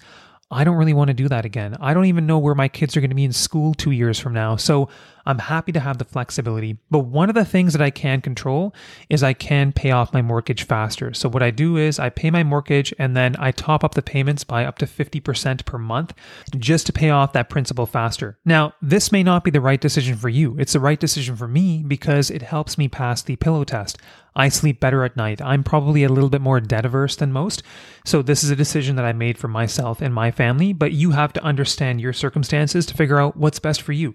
I 0.50 0.64
don't 0.64 0.78
really 0.78 0.94
want 0.94 1.10
to 1.10 1.14
do 1.14 1.28
that 1.28 1.44
again. 1.44 1.76
I 1.82 1.94
don't 1.94 2.06
even 2.06 2.26
know 2.26 2.40
where 2.40 2.56
my 2.56 2.70
kids 2.70 2.96
are 2.96 3.02
going 3.02 3.10
to 3.10 3.16
be 3.16 3.26
in 3.26 3.34
school 3.34 3.74
two 3.74 3.92
years 3.92 4.18
from 4.18 4.34
now. 4.34 4.56
So 4.56 4.88
I'm 5.26 5.40
happy 5.40 5.74
to 5.74 5.80
have 5.82 5.98
the 5.98 6.06
flexibility. 6.06 6.78
But 6.90 7.00
one 7.00 7.28
of 7.28 7.36
the 7.36 7.44
things 7.44 7.74
that 7.74 7.82
I 7.82 7.90
can 7.90 8.22
control 8.22 8.74
is 9.10 9.24
I 9.24 9.34
can 9.34 9.74
pay 9.74 9.92
off 9.92 10.14
my 10.14 10.22
mortgage 10.22 10.64
faster. 10.64 11.14
So 11.14 11.28
what 11.28 11.44
I 11.44 11.52
do 11.52 11.76
is 11.76 12.00
I 12.00 12.10
pay 12.10 12.32
my 12.32 12.44
mortgage 12.44 12.94
and 12.98 13.16
then 13.16 13.36
I 13.38 13.52
top 13.52 13.84
up 13.84 13.94
the 13.94 14.02
payments 14.02 14.46
by 14.46 14.64
up 14.64 14.78
to 14.78 14.86
50% 14.86 15.66
per 15.66 15.78
month 15.78 16.14
just 16.58 16.86
to 16.86 16.94
pay 16.94 17.10
off 17.10 17.34
that 17.34 17.50
principal 17.50 17.86
faster. 17.86 18.40
Now, 18.46 18.74
this 18.82 19.12
may 19.12 19.24
not 19.24 19.44
be 19.44 19.52
the 19.52 19.60
right 19.60 19.82
decision 19.82 20.16
for 20.16 20.30
you. 20.30 20.56
It's 20.58 20.74
the 20.74 20.80
right 20.80 21.00
decision 21.00 21.36
for 21.36 21.50
me 21.50 21.84
because 21.86 22.32
it 22.32 22.42
helps 22.42 22.78
me 22.78 22.88
pass 22.88 23.22
the 23.22 23.36
pillow 23.36 23.66
test. 23.66 23.98
I 24.38 24.50
sleep 24.50 24.80
better 24.80 25.04
at 25.04 25.18
night. 25.18 25.42
I'm 25.42 25.64
probably 25.64 26.04
a 26.04 26.10
little 26.10 26.30
bit 26.30 26.42
more 26.42 26.62
debt 26.62 26.86
averse 26.86 27.16
than 27.16 27.34
most. 27.34 27.64
So, 28.06 28.22
this 28.22 28.44
is 28.44 28.52
a 28.52 28.56
decision 28.56 28.96
that 28.96 29.06
I 29.06 29.12
made 29.12 29.38
for 29.38 29.48
myself 29.48 30.00
and 30.00 30.14
my 30.14 30.30
family, 30.30 30.74
but 30.74 30.92
you 30.92 31.12
have 31.12 31.34
to 31.34 31.44
understand 31.44 32.00
your 32.00 32.14
circumstances 32.14 32.86
to 32.86 32.94
figure 32.94 33.20
out 33.20 33.36
what's 33.36 33.60
best 33.60 33.82
for 33.82 33.94
you. 33.94 34.14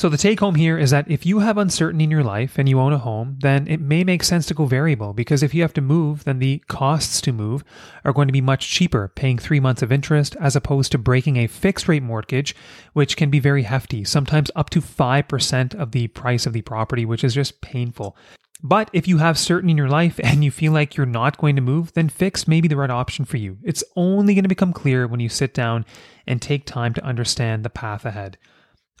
So, 0.00 0.08
the 0.08 0.16
take 0.16 0.40
home 0.40 0.54
here 0.54 0.78
is 0.78 0.92
that 0.92 1.10
if 1.10 1.26
you 1.26 1.40
have 1.40 1.58
uncertainty 1.58 2.04
in 2.04 2.10
your 2.10 2.24
life 2.24 2.56
and 2.56 2.66
you 2.66 2.80
own 2.80 2.94
a 2.94 2.96
home, 2.96 3.36
then 3.42 3.68
it 3.68 3.82
may 3.82 4.02
make 4.02 4.22
sense 4.22 4.46
to 4.46 4.54
go 4.54 4.64
variable 4.64 5.12
because 5.12 5.42
if 5.42 5.52
you 5.52 5.60
have 5.60 5.74
to 5.74 5.82
move, 5.82 6.24
then 6.24 6.38
the 6.38 6.62
costs 6.68 7.20
to 7.20 7.34
move 7.34 7.62
are 8.02 8.14
going 8.14 8.26
to 8.26 8.32
be 8.32 8.40
much 8.40 8.66
cheaper, 8.70 9.08
paying 9.08 9.36
three 9.36 9.60
months 9.60 9.82
of 9.82 9.92
interest 9.92 10.34
as 10.40 10.56
opposed 10.56 10.90
to 10.92 10.96
breaking 10.96 11.36
a 11.36 11.46
fixed 11.46 11.86
rate 11.86 12.02
mortgage, 12.02 12.56
which 12.94 13.14
can 13.18 13.28
be 13.28 13.40
very 13.40 13.64
hefty, 13.64 14.02
sometimes 14.02 14.50
up 14.56 14.70
to 14.70 14.80
5% 14.80 15.74
of 15.74 15.92
the 15.92 16.08
price 16.08 16.46
of 16.46 16.54
the 16.54 16.62
property, 16.62 17.04
which 17.04 17.22
is 17.22 17.34
just 17.34 17.60
painful. 17.60 18.16
But 18.62 18.88
if 18.94 19.06
you 19.06 19.18
have 19.18 19.38
certainty 19.38 19.72
in 19.72 19.76
your 19.76 19.90
life 19.90 20.18
and 20.24 20.42
you 20.42 20.50
feel 20.50 20.72
like 20.72 20.96
you're 20.96 21.04
not 21.04 21.36
going 21.36 21.56
to 21.56 21.60
move, 21.60 21.92
then 21.92 22.08
fixed 22.08 22.48
may 22.48 22.62
be 22.62 22.68
the 22.68 22.76
right 22.78 22.88
option 22.88 23.26
for 23.26 23.36
you. 23.36 23.58
It's 23.62 23.84
only 23.96 24.32
going 24.32 24.44
to 24.44 24.48
become 24.48 24.72
clear 24.72 25.06
when 25.06 25.20
you 25.20 25.28
sit 25.28 25.52
down 25.52 25.84
and 26.26 26.40
take 26.40 26.64
time 26.64 26.94
to 26.94 27.04
understand 27.04 27.66
the 27.66 27.68
path 27.68 28.06
ahead. 28.06 28.38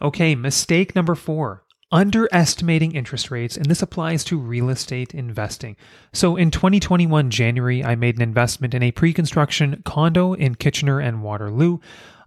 Okay, 0.02 0.34
mistake 0.34 0.94
number 0.94 1.14
four 1.14 1.64
underestimating 1.92 2.92
interest 2.92 3.30
rates, 3.30 3.56
and 3.56 3.66
this 3.66 3.82
applies 3.82 4.22
to 4.24 4.38
real 4.38 4.70
estate 4.70 5.12
investing. 5.12 5.76
So 6.12 6.36
in 6.36 6.50
2021 6.50 7.30
January, 7.30 7.84
I 7.84 7.96
made 7.96 8.16
an 8.16 8.22
investment 8.22 8.74
in 8.74 8.82
a 8.82 8.92
pre-construction 8.92 9.82
condo 9.84 10.34
in 10.34 10.54
Kitchener 10.54 11.00
and 11.00 11.22
Waterloo. 11.22 11.78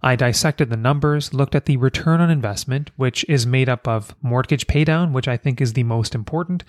I 0.02 0.16
dissected 0.16 0.68
the 0.68 0.76
numbers, 0.76 1.32
looked 1.32 1.54
at 1.54 1.64
the 1.64 1.78
return 1.78 2.20
on 2.20 2.30
investment, 2.30 2.90
which 2.96 3.24
is 3.26 3.46
made 3.46 3.70
up 3.70 3.88
of 3.88 4.14
mortgage 4.20 4.66
paydown, 4.66 5.12
which 5.12 5.28
I 5.28 5.38
think 5.38 5.62
is 5.62 5.72
the 5.72 5.84
most 5.84 6.14
important, 6.14 6.62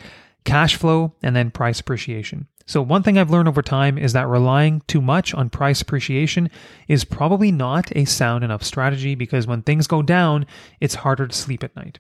cash 0.46 0.76
flow, 0.76 1.16
and 1.22 1.36
then 1.36 1.52
price 1.52 1.80
appreciation. 1.80 2.48
So, 2.68 2.82
one 2.82 3.04
thing 3.04 3.18
I've 3.18 3.30
learned 3.30 3.48
over 3.48 3.62
time 3.62 3.98
is 3.98 4.14
that 4.14 4.28
relying 4.28 4.82
too 4.88 5.02
much 5.02 5.34
on 5.36 5.50
price 5.50 5.82
appreciation 5.82 6.50
is 6.88 7.06
probably 7.06 7.52
not 7.52 7.96
a 7.96 8.06
sound 8.06 8.44
enough 8.44 8.64
strategy 8.64 9.14
because 9.14 9.46
when 9.46 9.62
things 9.62 9.86
go 9.86 10.02
down, 10.02 10.48
it's 10.80 10.96
harder 10.96 11.28
to 11.28 11.36
sleep 11.36 11.64
at 11.64 11.76
night. 11.76 12.00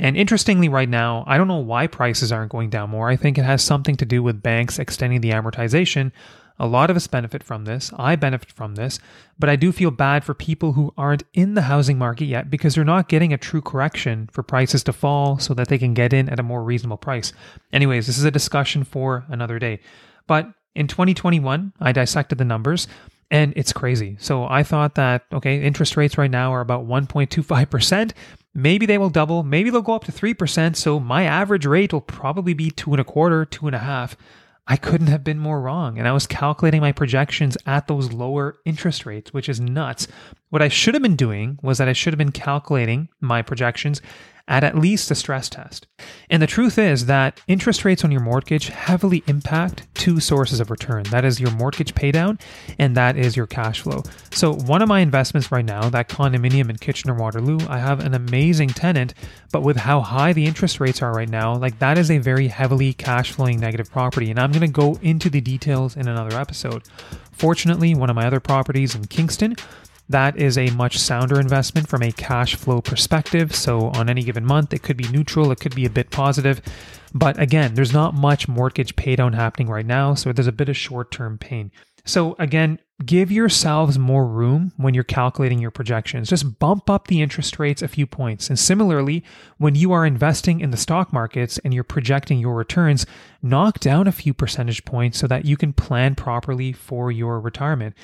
And 0.00 0.16
interestingly, 0.16 0.68
right 0.68 0.88
now, 0.88 1.24
I 1.26 1.36
don't 1.36 1.46
know 1.46 1.58
why 1.58 1.86
prices 1.86 2.32
aren't 2.32 2.50
going 2.50 2.70
down 2.70 2.90
more. 2.90 3.08
I 3.08 3.16
think 3.16 3.36
it 3.36 3.44
has 3.44 3.62
something 3.62 3.96
to 3.96 4.06
do 4.06 4.22
with 4.22 4.42
banks 4.42 4.78
extending 4.78 5.20
the 5.20 5.30
amortization 5.30 6.10
a 6.60 6.66
lot 6.66 6.90
of 6.90 6.96
us 6.96 7.06
benefit 7.06 7.42
from 7.42 7.64
this. 7.64 7.90
I 7.98 8.16
benefit 8.16 8.52
from 8.52 8.74
this, 8.74 9.00
but 9.38 9.48
I 9.48 9.56
do 9.56 9.72
feel 9.72 9.90
bad 9.90 10.24
for 10.24 10.34
people 10.34 10.74
who 10.74 10.92
aren't 10.96 11.24
in 11.32 11.54
the 11.54 11.62
housing 11.62 11.96
market 11.96 12.26
yet 12.26 12.50
because 12.50 12.74
they're 12.74 12.84
not 12.84 13.08
getting 13.08 13.32
a 13.32 13.38
true 13.38 13.62
correction 13.62 14.28
for 14.30 14.42
prices 14.42 14.84
to 14.84 14.92
fall 14.92 15.38
so 15.38 15.54
that 15.54 15.68
they 15.68 15.78
can 15.78 15.94
get 15.94 16.12
in 16.12 16.28
at 16.28 16.38
a 16.38 16.44
more 16.44 16.62
reasonable 16.62 16.98
price. 16.98 17.32
Anyways, 17.72 18.06
this 18.06 18.18
is 18.18 18.24
a 18.24 18.30
discussion 18.30 18.84
for 18.84 19.24
another 19.28 19.58
day. 19.58 19.80
But 20.26 20.52
in 20.74 20.86
2021, 20.86 21.72
I 21.80 21.92
dissected 21.92 22.36
the 22.36 22.44
numbers 22.44 22.86
and 23.30 23.54
it's 23.56 23.72
crazy. 23.72 24.16
So 24.20 24.44
I 24.44 24.62
thought 24.62 24.96
that, 24.96 25.24
okay, 25.32 25.62
interest 25.62 25.96
rates 25.96 26.18
right 26.18 26.30
now 26.30 26.52
are 26.52 26.60
about 26.60 26.86
1.25%. 26.86 28.12
Maybe 28.52 28.84
they 28.84 28.98
will 28.98 29.10
double. 29.10 29.44
Maybe 29.44 29.70
they'll 29.70 29.80
go 29.80 29.94
up 29.94 30.04
to 30.04 30.12
3%. 30.12 30.76
So 30.76 31.00
my 31.00 31.22
average 31.22 31.64
rate 31.64 31.92
will 31.92 32.00
probably 32.00 32.52
be 32.52 32.70
two 32.70 32.90
and 32.90 33.00
a 33.00 33.04
quarter, 33.04 33.44
two 33.46 33.66
and 33.66 33.76
a 33.76 33.80
half. 33.80 34.16
I 34.70 34.76
couldn't 34.76 35.08
have 35.08 35.24
been 35.24 35.40
more 35.40 35.60
wrong. 35.60 35.98
And 35.98 36.06
I 36.06 36.12
was 36.12 36.28
calculating 36.28 36.80
my 36.80 36.92
projections 36.92 37.58
at 37.66 37.88
those 37.88 38.12
lower 38.12 38.60
interest 38.64 39.04
rates, 39.04 39.32
which 39.32 39.48
is 39.48 39.60
nuts. 39.60 40.06
What 40.50 40.62
I 40.62 40.68
should 40.68 40.94
have 40.94 41.02
been 41.02 41.16
doing 41.16 41.58
was 41.60 41.78
that 41.78 41.88
I 41.88 41.92
should 41.92 42.12
have 42.12 42.18
been 42.18 42.30
calculating 42.30 43.08
my 43.20 43.42
projections 43.42 44.00
at 44.50 44.64
at 44.64 44.76
least 44.76 45.10
a 45.12 45.14
stress 45.14 45.48
test. 45.48 45.86
And 46.28 46.42
the 46.42 46.46
truth 46.46 46.76
is 46.76 47.06
that 47.06 47.40
interest 47.46 47.84
rates 47.84 48.04
on 48.04 48.10
your 48.10 48.20
mortgage 48.20 48.68
heavily 48.68 49.22
impact 49.28 49.86
two 49.94 50.18
sources 50.18 50.58
of 50.58 50.70
return. 50.70 51.04
That 51.04 51.24
is 51.24 51.40
your 51.40 51.52
mortgage 51.52 51.94
paydown 51.94 52.40
and 52.76 52.96
that 52.96 53.16
is 53.16 53.36
your 53.36 53.46
cash 53.46 53.80
flow. 53.80 54.02
So 54.32 54.52
one 54.52 54.82
of 54.82 54.88
my 54.88 55.00
investments 55.00 55.52
right 55.52 55.64
now, 55.64 55.88
that 55.90 56.08
condominium 56.08 56.68
in 56.68 56.76
Kitchener 56.78 57.14
Waterloo, 57.14 57.60
I 57.68 57.78
have 57.78 58.00
an 58.00 58.12
amazing 58.12 58.70
tenant, 58.70 59.14
but 59.52 59.62
with 59.62 59.76
how 59.76 60.00
high 60.00 60.32
the 60.32 60.46
interest 60.46 60.80
rates 60.80 61.00
are 61.00 61.12
right 61.12 61.28
now, 61.28 61.54
like 61.54 61.78
that 61.78 61.96
is 61.96 62.10
a 62.10 62.18
very 62.18 62.48
heavily 62.48 62.92
cash 62.92 63.30
flowing 63.30 63.60
negative 63.60 63.90
property. 63.92 64.30
And 64.30 64.40
I'm 64.40 64.50
going 64.50 64.62
to 64.62 64.68
go 64.68 64.98
into 65.00 65.30
the 65.30 65.40
details 65.40 65.96
in 65.96 66.08
another 66.08 66.36
episode. 66.36 66.82
Fortunately, 67.30 67.94
one 67.94 68.10
of 68.10 68.16
my 68.16 68.26
other 68.26 68.40
properties 68.40 68.94
in 68.94 69.06
Kingston, 69.06 69.54
that 70.10 70.36
is 70.36 70.58
a 70.58 70.70
much 70.70 70.98
sounder 70.98 71.38
investment 71.38 71.88
from 71.88 72.02
a 72.02 72.10
cash 72.10 72.56
flow 72.56 72.80
perspective. 72.80 73.54
So, 73.54 73.88
on 73.90 74.10
any 74.10 74.22
given 74.22 74.44
month, 74.44 74.74
it 74.74 74.82
could 74.82 74.96
be 74.96 75.08
neutral, 75.08 75.52
it 75.52 75.60
could 75.60 75.74
be 75.74 75.86
a 75.86 75.90
bit 75.90 76.10
positive. 76.10 76.60
But 77.14 77.40
again, 77.40 77.74
there's 77.74 77.92
not 77.92 78.14
much 78.14 78.48
mortgage 78.48 78.96
paydown 78.96 79.34
happening 79.34 79.68
right 79.68 79.86
now. 79.86 80.14
So, 80.14 80.32
there's 80.32 80.48
a 80.48 80.52
bit 80.52 80.68
of 80.68 80.76
short 80.76 81.12
term 81.12 81.38
pain. 81.38 81.70
So, 82.04 82.34
again, 82.40 82.80
give 83.04 83.30
yourselves 83.30 83.98
more 83.98 84.26
room 84.26 84.72
when 84.76 84.94
you're 84.94 85.04
calculating 85.04 85.60
your 85.60 85.70
projections. 85.70 86.28
Just 86.28 86.58
bump 86.58 86.90
up 86.90 87.06
the 87.06 87.22
interest 87.22 87.60
rates 87.60 87.82
a 87.82 87.88
few 87.88 88.06
points. 88.06 88.48
And 88.48 88.58
similarly, 88.58 89.22
when 89.58 89.76
you 89.76 89.92
are 89.92 90.04
investing 90.04 90.60
in 90.60 90.72
the 90.72 90.76
stock 90.76 91.12
markets 91.12 91.58
and 91.58 91.72
you're 91.72 91.84
projecting 91.84 92.40
your 92.40 92.56
returns, 92.56 93.06
knock 93.42 93.78
down 93.78 94.08
a 94.08 94.12
few 94.12 94.34
percentage 94.34 94.84
points 94.84 95.18
so 95.18 95.28
that 95.28 95.44
you 95.44 95.56
can 95.56 95.72
plan 95.72 96.16
properly 96.16 96.72
for 96.72 97.12
your 97.12 97.38
retirement. 97.38 97.94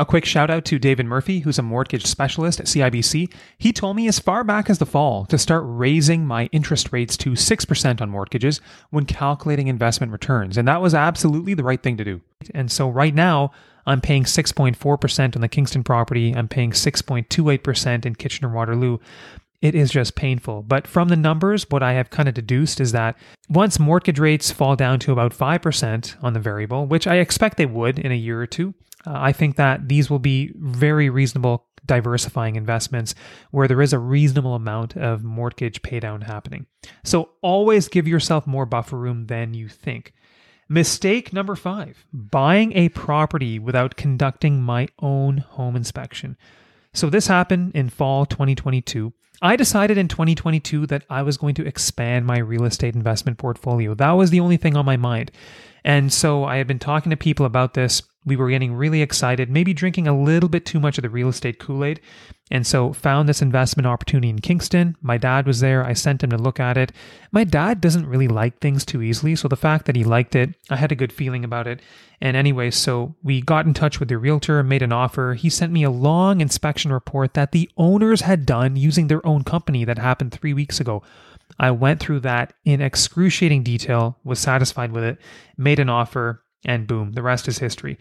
A 0.00 0.06
quick 0.06 0.24
shout 0.24 0.48
out 0.48 0.64
to 0.66 0.78
David 0.78 1.06
Murphy, 1.06 1.40
who's 1.40 1.58
a 1.58 1.62
mortgage 1.62 2.06
specialist 2.06 2.60
at 2.60 2.66
CIBC. 2.66 3.32
He 3.58 3.72
told 3.72 3.96
me 3.96 4.06
as 4.06 4.20
far 4.20 4.44
back 4.44 4.70
as 4.70 4.78
the 4.78 4.86
fall 4.86 5.26
to 5.26 5.36
start 5.36 5.64
raising 5.66 6.24
my 6.24 6.46
interest 6.52 6.92
rates 6.92 7.16
to 7.16 7.30
6% 7.30 8.00
on 8.00 8.08
mortgages 8.08 8.60
when 8.90 9.06
calculating 9.06 9.66
investment 9.66 10.12
returns. 10.12 10.56
And 10.56 10.68
that 10.68 10.80
was 10.80 10.94
absolutely 10.94 11.54
the 11.54 11.64
right 11.64 11.82
thing 11.82 11.96
to 11.96 12.04
do. 12.04 12.20
And 12.54 12.70
so 12.70 12.88
right 12.88 13.14
now, 13.14 13.50
I'm 13.86 14.00
paying 14.00 14.22
6.4% 14.22 15.34
on 15.34 15.40
the 15.40 15.48
Kingston 15.48 15.82
property. 15.82 16.32
I'm 16.32 16.46
paying 16.46 16.70
6.28% 16.70 18.06
in 18.06 18.14
Kitchener 18.14 18.50
Waterloo 18.50 18.98
it 19.60 19.74
is 19.74 19.90
just 19.90 20.14
painful. 20.14 20.62
But 20.62 20.86
from 20.86 21.08
the 21.08 21.16
numbers, 21.16 21.66
what 21.68 21.82
I 21.82 21.94
have 21.94 22.10
kind 22.10 22.28
of 22.28 22.34
deduced 22.34 22.80
is 22.80 22.92
that 22.92 23.16
once 23.48 23.78
mortgage 23.78 24.18
rates 24.18 24.52
fall 24.52 24.76
down 24.76 25.00
to 25.00 25.12
about 25.12 25.32
5% 25.32 26.16
on 26.22 26.32
the 26.32 26.40
variable, 26.40 26.86
which 26.86 27.06
I 27.06 27.16
expect 27.16 27.56
they 27.56 27.66
would 27.66 27.98
in 27.98 28.12
a 28.12 28.16
year 28.16 28.40
or 28.40 28.46
two, 28.46 28.74
uh, 29.08 29.12
I 29.16 29.32
think 29.32 29.56
that 29.56 29.88
these 29.88 30.10
will 30.10 30.18
be 30.18 30.52
very 30.56 31.08
reasonable 31.08 31.66
diversifying 31.86 32.56
investments 32.56 33.14
where 33.50 33.66
there 33.66 33.80
is 33.80 33.92
a 33.92 33.98
reasonable 33.98 34.54
amount 34.54 34.96
of 34.96 35.24
mortgage 35.24 35.80
paydown 35.80 36.24
happening. 36.24 36.66
So 37.04 37.30
always 37.40 37.88
give 37.88 38.06
yourself 38.06 38.46
more 38.46 38.66
buffer 38.66 38.98
room 38.98 39.26
than 39.26 39.54
you 39.54 39.68
think. 39.68 40.12
Mistake 40.68 41.32
number 41.32 41.56
five 41.56 42.04
buying 42.12 42.76
a 42.76 42.90
property 42.90 43.58
without 43.58 43.96
conducting 43.96 44.60
my 44.60 44.88
own 45.00 45.38
home 45.38 45.76
inspection. 45.76 46.36
So 46.92 47.08
this 47.08 47.28
happened 47.28 47.72
in 47.74 47.88
fall 47.88 48.26
2022. 48.26 49.14
I 49.40 49.56
decided 49.56 49.96
in 49.96 50.08
2022 50.08 50.86
that 50.88 51.04
I 51.08 51.22
was 51.22 51.36
going 51.36 51.54
to 51.54 51.66
expand 51.66 52.26
my 52.26 52.38
real 52.38 52.64
estate 52.64 52.94
investment 52.94 53.38
portfolio. 53.38 53.94
That 53.94 54.12
was 54.12 54.30
the 54.30 54.40
only 54.40 54.56
thing 54.56 54.76
on 54.76 54.84
my 54.84 54.96
mind. 54.96 55.30
And 55.84 56.12
so 56.12 56.44
I 56.44 56.56
had 56.56 56.66
been 56.66 56.80
talking 56.80 57.10
to 57.10 57.16
people 57.16 57.46
about 57.46 57.74
this 57.74 58.02
we 58.24 58.36
were 58.36 58.50
getting 58.50 58.74
really 58.74 59.00
excited, 59.00 59.48
maybe 59.48 59.72
drinking 59.72 60.06
a 60.06 60.18
little 60.18 60.48
bit 60.48 60.66
too 60.66 60.80
much 60.80 60.98
of 60.98 61.02
the 61.02 61.10
real 61.10 61.28
estate 61.28 61.58
Kool 61.58 61.84
Aid. 61.84 62.00
And 62.50 62.66
so 62.66 62.92
found 62.92 63.28
this 63.28 63.42
investment 63.42 63.86
opportunity 63.86 64.28
in 64.28 64.40
Kingston. 64.40 64.96
My 65.02 65.18
dad 65.18 65.46
was 65.46 65.60
there. 65.60 65.84
I 65.84 65.92
sent 65.92 66.22
him 66.22 66.30
to 66.30 66.38
look 66.38 66.58
at 66.58 66.76
it. 66.76 66.92
My 67.30 67.44
dad 67.44 67.80
doesn't 67.80 68.06
really 68.06 68.28
like 68.28 68.58
things 68.58 68.84
too 68.84 69.02
easily. 69.02 69.36
So 69.36 69.48
the 69.48 69.56
fact 69.56 69.86
that 69.86 69.96
he 69.96 70.04
liked 70.04 70.34
it, 70.34 70.54
I 70.70 70.76
had 70.76 70.90
a 70.90 70.96
good 70.96 71.12
feeling 71.12 71.44
about 71.44 71.66
it. 71.66 71.80
And 72.20 72.36
anyway, 72.36 72.70
so 72.70 73.14
we 73.22 73.40
got 73.40 73.66
in 73.66 73.74
touch 73.74 74.00
with 74.00 74.08
the 74.08 74.18
realtor, 74.18 74.62
made 74.62 74.82
an 74.82 74.92
offer. 74.92 75.34
He 75.34 75.50
sent 75.50 75.72
me 75.72 75.84
a 75.84 75.90
long 75.90 76.40
inspection 76.40 76.92
report 76.92 77.34
that 77.34 77.52
the 77.52 77.70
owners 77.76 78.22
had 78.22 78.46
done 78.46 78.76
using 78.76 79.08
their 79.08 79.24
own 79.26 79.44
company 79.44 79.84
that 79.84 79.98
happened 79.98 80.32
three 80.32 80.54
weeks 80.54 80.80
ago. 80.80 81.02
I 81.58 81.70
went 81.70 82.00
through 82.00 82.20
that 82.20 82.54
in 82.64 82.80
excruciating 82.80 83.62
detail, 83.62 84.18
was 84.24 84.38
satisfied 84.38 84.92
with 84.92 85.04
it, 85.04 85.18
made 85.56 85.78
an 85.78 85.88
offer, 85.88 86.42
and 86.64 86.86
boom, 86.86 87.12
the 87.12 87.22
rest 87.22 87.48
is 87.48 87.58
history. 87.58 87.98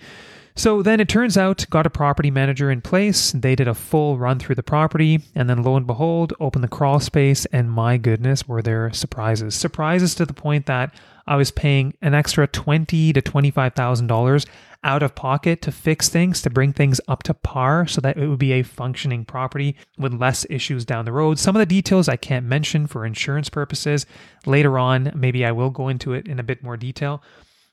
So 0.55 0.81
then 0.81 0.99
it 0.99 1.07
turns 1.07 1.37
out, 1.37 1.67
got 1.69 1.85
a 1.85 1.91
property 1.91 2.31
manager 2.31 2.71
in 2.71 2.81
place. 2.81 3.31
They 3.31 3.55
did 3.55 3.67
a 3.67 3.75
full 3.75 4.17
run 4.17 4.39
through 4.39 4.55
the 4.55 4.63
property, 4.63 5.21
and 5.35 5.47
then 5.47 5.61
lo 5.61 5.75
and 5.75 5.85
behold, 5.85 6.33
opened 6.39 6.63
the 6.63 6.67
crawl 6.67 6.99
space, 6.99 7.45
and 7.47 7.69
my 7.69 7.97
goodness, 7.97 8.47
were 8.47 8.63
there 8.63 8.91
surprises. 8.91 9.53
Surprises 9.53 10.15
to 10.15 10.25
the 10.25 10.33
point 10.33 10.65
that 10.65 10.95
I 11.27 11.35
was 11.35 11.51
paying 11.51 11.93
an 12.01 12.15
extra 12.15 12.47
twenty 12.47 13.13
to 13.13 13.21
twenty-five 13.21 13.75
thousand 13.75 14.07
dollars 14.07 14.47
out 14.83 15.03
of 15.03 15.13
pocket 15.13 15.61
to 15.63 15.71
fix 15.71 16.09
things, 16.09 16.41
to 16.41 16.49
bring 16.49 16.73
things 16.73 17.01
up 17.07 17.21
to 17.23 17.33
par 17.35 17.85
so 17.85 17.99
that 18.01 18.17
it 18.17 18.27
would 18.27 18.39
be 18.39 18.53
a 18.53 18.63
functioning 18.63 19.25
property 19.25 19.75
with 19.97 20.13
less 20.13 20.45
issues 20.49 20.85
down 20.85 21.05
the 21.05 21.11
road. 21.11 21.37
Some 21.37 21.55
of 21.55 21.59
the 21.59 21.65
details 21.65 22.07
I 22.07 22.15
can't 22.15 22.45
mention 22.45 22.87
for 22.87 23.05
insurance 23.05 23.49
purposes. 23.49 24.07
Later 24.45 24.79
on, 24.79 25.11
maybe 25.13 25.45
I 25.45 25.51
will 25.51 25.69
go 25.69 25.89
into 25.89 26.13
it 26.13 26.27
in 26.27 26.39
a 26.39 26.43
bit 26.43 26.63
more 26.63 26.77
detail. 26.77 27.21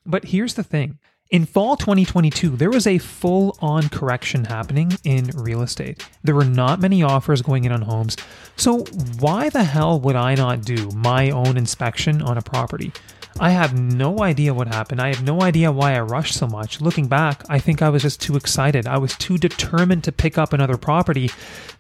But 0.07 0.27
here's 0.27 0.55
the 0.55 0.63
thing 0.63 0.99
in 1.31 1.47
fall 1.47 1.77
2022, 1.77 2.51
there 2.51 2.71
was 2.71 2.87
a 2.87 2.99
full 2.99 3.57
on 3.61 3.89
correction 3.89 4.45
happening 4.45 4.93
in 5.05 5.31
real 5.35 5.63
estate. 5.63 6.07
There 6.23 6.35
were 6.35 6.45
not 6.45 6.81
many 6.81 7.03
offers 7.03 7.43
going 7.43 7.65
in 7.65 7.73
on 7.73 7.83
homes. 7.83 8.17
So, 8.57 8.85
why 9.19 9.49
the 9.49 9.65
hell 9.65 9.99
would 10.01 10.17
I 10.17 10.35
not 10.35 10.63
do 10.63 10.91
my 10.91 11.31
own 11.31 11.57
inspection 11.57 12.21
on 12.21 12.37
a 12.37 12.43
property? 12.43 12.93
I 13.41 13.51
have 13.51 13.77
no 13.77 14.23
idea 14.23 14.55
what 14.55 14.69
happened. 14.69 15.01
I 15.01 15.09
have 15.09 15.25
no 15.25 15.43
idea 15.43 15.73
why 15.73 15.97
I 15.97 16.01
rushed 16.03 16.35
so 16.35 16.47
much. 16.47 16.81
Looking 16.81 17.09
back, 17.09 17.43
I 17.49 17.59
think 17.59 17.83
I 17.83 17.89
was 17.89 18.03
just 18.03 18.21
too 18.21 18.37
excited. 18.37 18.87
I 18.87 18.99
was 18.99 19.17
too 19.17 19.39
determined 19.39 20.05
to 20.05 20.13
pick 20.13 20.39
up 20.39 20.53
another 20.53 20.77
property 20.77 21.31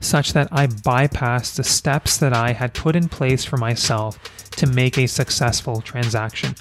such 0.01 0.33
that 0.33 0.49
I 0.51 0.67
bypassed 0.67 1.55
the 1.55 1.63
steps 1.63 2.17
that 2.17 2.33
I 2.33 2.55
had 2.55 2.75
put 2.75 2.97
in 2.97 3.09
place 3.09 3.45
for 3.45 3.57
myself 3.57 4.19
to 4.53 4.67
make 4.67 4.99
a 4.99 5.07
successful 5.07 5.81
transaction. 5.81 6.57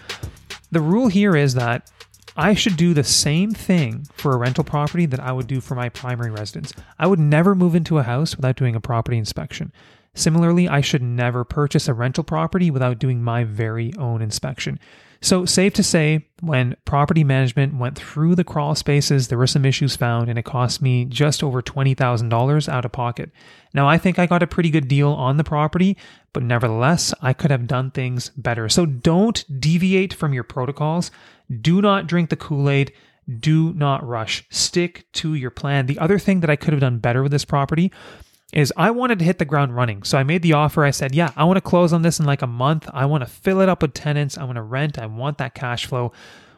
The 0.73 0.81
rule 0.81 1.07
here 1.07 1.35
is 1.35 1.53
that 1.53 1.91
I 2.35 2.55
should 2.55 2.77
do 2.77 2.95
the 2.95 3.03
same 3.03 3.51
thing 3.51 4.07
for 4.15 4.33
a 4.33 4.37
rental 4.37 4.63
property 4.63 5.05
that 5.05 5.19
I 5.19 5.31
would 5.31 5.45
do 5.45 5.61
for 5.61 5.75
my 5.75 5.89
primary 5.89 6.31
residence. 6.31 6.73
I 6.97 7.05
would 7.05 7.19
never 7.19 7.53
move 7.53 7.75
into 7.75 7.99
a 7.99 8.03
house 8.03 8.35
without 8.35 8.55
doing 8.55 8.75
a 8.75 8.79
property 8.79 9.19
inspection. 9.19 9.71
Similarly, 10.15 10.67
I 10.67 10.81
should 10.81 11.01
never 11.01 11.43
purchase 11.43 11.87
a 11.87 11.93
rental 11.93 12.23
property 12.23 12.69
without 12.69 12.99
doing 12.99 13.23
my 13.23 13.43
very 13.43 13.93
own 13.97 14.21
inspection. 14.21 14.79
So, 15.21 15.45
safe 15.45 15.73
to 15.75 15.83
say, 15.83 16.27
when 16.41 16.75
property 16.83 17.23
management 17.23 17.75
went 17.75 17.97
through 17.97 18.35
the 18.35 18.43
crawl 18.43 18.75
spaces, 18.75 19.29
there 19.29 19.37
were 19.37 19.47
some 19.47 19.63
issues 19.63 19.95
found, 19.95 20.29
and 20.29 20.37
it 20.37 20.43
cost 20.43 20.81
me 20.81 21.05
just 21.05 21.41
over 21.41 21.61
$20,000 21.61 22.69
out 22.69 22.83
of 22.83 22.91
pocket. 22.91 23.31
Now, 23.73 23.87
I 23.87 23.97
think 23.97 24.19
I 24.19 24.25
got 24.25 24.43
a 24.43 24.47
pretty 24.47 24.69
good 24.69 24.89
deal 24.89 25.13
on 25.13 25.37
the 25.37 25.43
property, 25.45 25.97
but 26.33 26.43
nevertheless, 26.43 27.13
I 27.21 27.31
could 27.31 27.51
have 27.51 27.67
done 27.67 27.89
things 27.89 28.31
better. 28.35 28.67
So, 28.67 28.85
don't 28.85 29.45
deviate 29.61 30.13
from 30.13 30.33
your 30.33 30.43
protocols. 30.43 31.09
Do 31.61 31.81
not 31.81 32.05
drink 32.05 32.29
the 32.29 32.35
Kool 32.35 32.69
Aid. 32.69 32.91
Do 33.39 33.71
not 33.73 34.05
rush. 34.05 34.45
Stick 34.49 35.05
to 35.13 35.33
your 35.35 35.51
plan. 35.51 35.85
The 35.85 35.99
other 35.99 36.19
thing 36.19 36.41
that 36.41 36.49
I 36.49 36.57
could 36.57 36.73
have 36.73 36.81
done 36.81 36.99
better 36.99 37.23
with 37.23 37.31
this 37.31 37.45
property 37.45 37.93
is 38.53 38.71
I 38.77 38.91
wanted 38.91 39.19
to 39.19 39.25
hit 39.25 39.39
the 39.39 39.45
ground 39.45 39.75
running. 39.75 40.03
So 40.03 40.17
I 40.17 40.23
made 40.23 40.43
the 40.43 40.53
offer. 40.53 40.83
I 40.83 40.91
said, 40.91 41.15
yeah, 41.15 41.31
I 41.35 41.43
want 41.43 41.57
to 41.57 41.61
close 41.61 41.91
on 41.91 42.03
this 42.03 42.19
in 42.19 42.25
like 42.25 42.41
a 42.41 42.47
month. 42.47 42.89
I 42.93 43.05
want 43.05 43.23
to 43.23 43.29
fill 43.29 43.61
it 43.61 43.69
up 43.69 43.81
with 43.81 43.93
tenants. 43.93 44.37
I 44.37 44.43
want 44.43 44.57
to 44.57 44.61
rent. 44.61 44.99
I 44.99 45.07
want 45.07 45.39
that 45.39 45.55
cash 45.55 45.85
flow. 45.85 46.11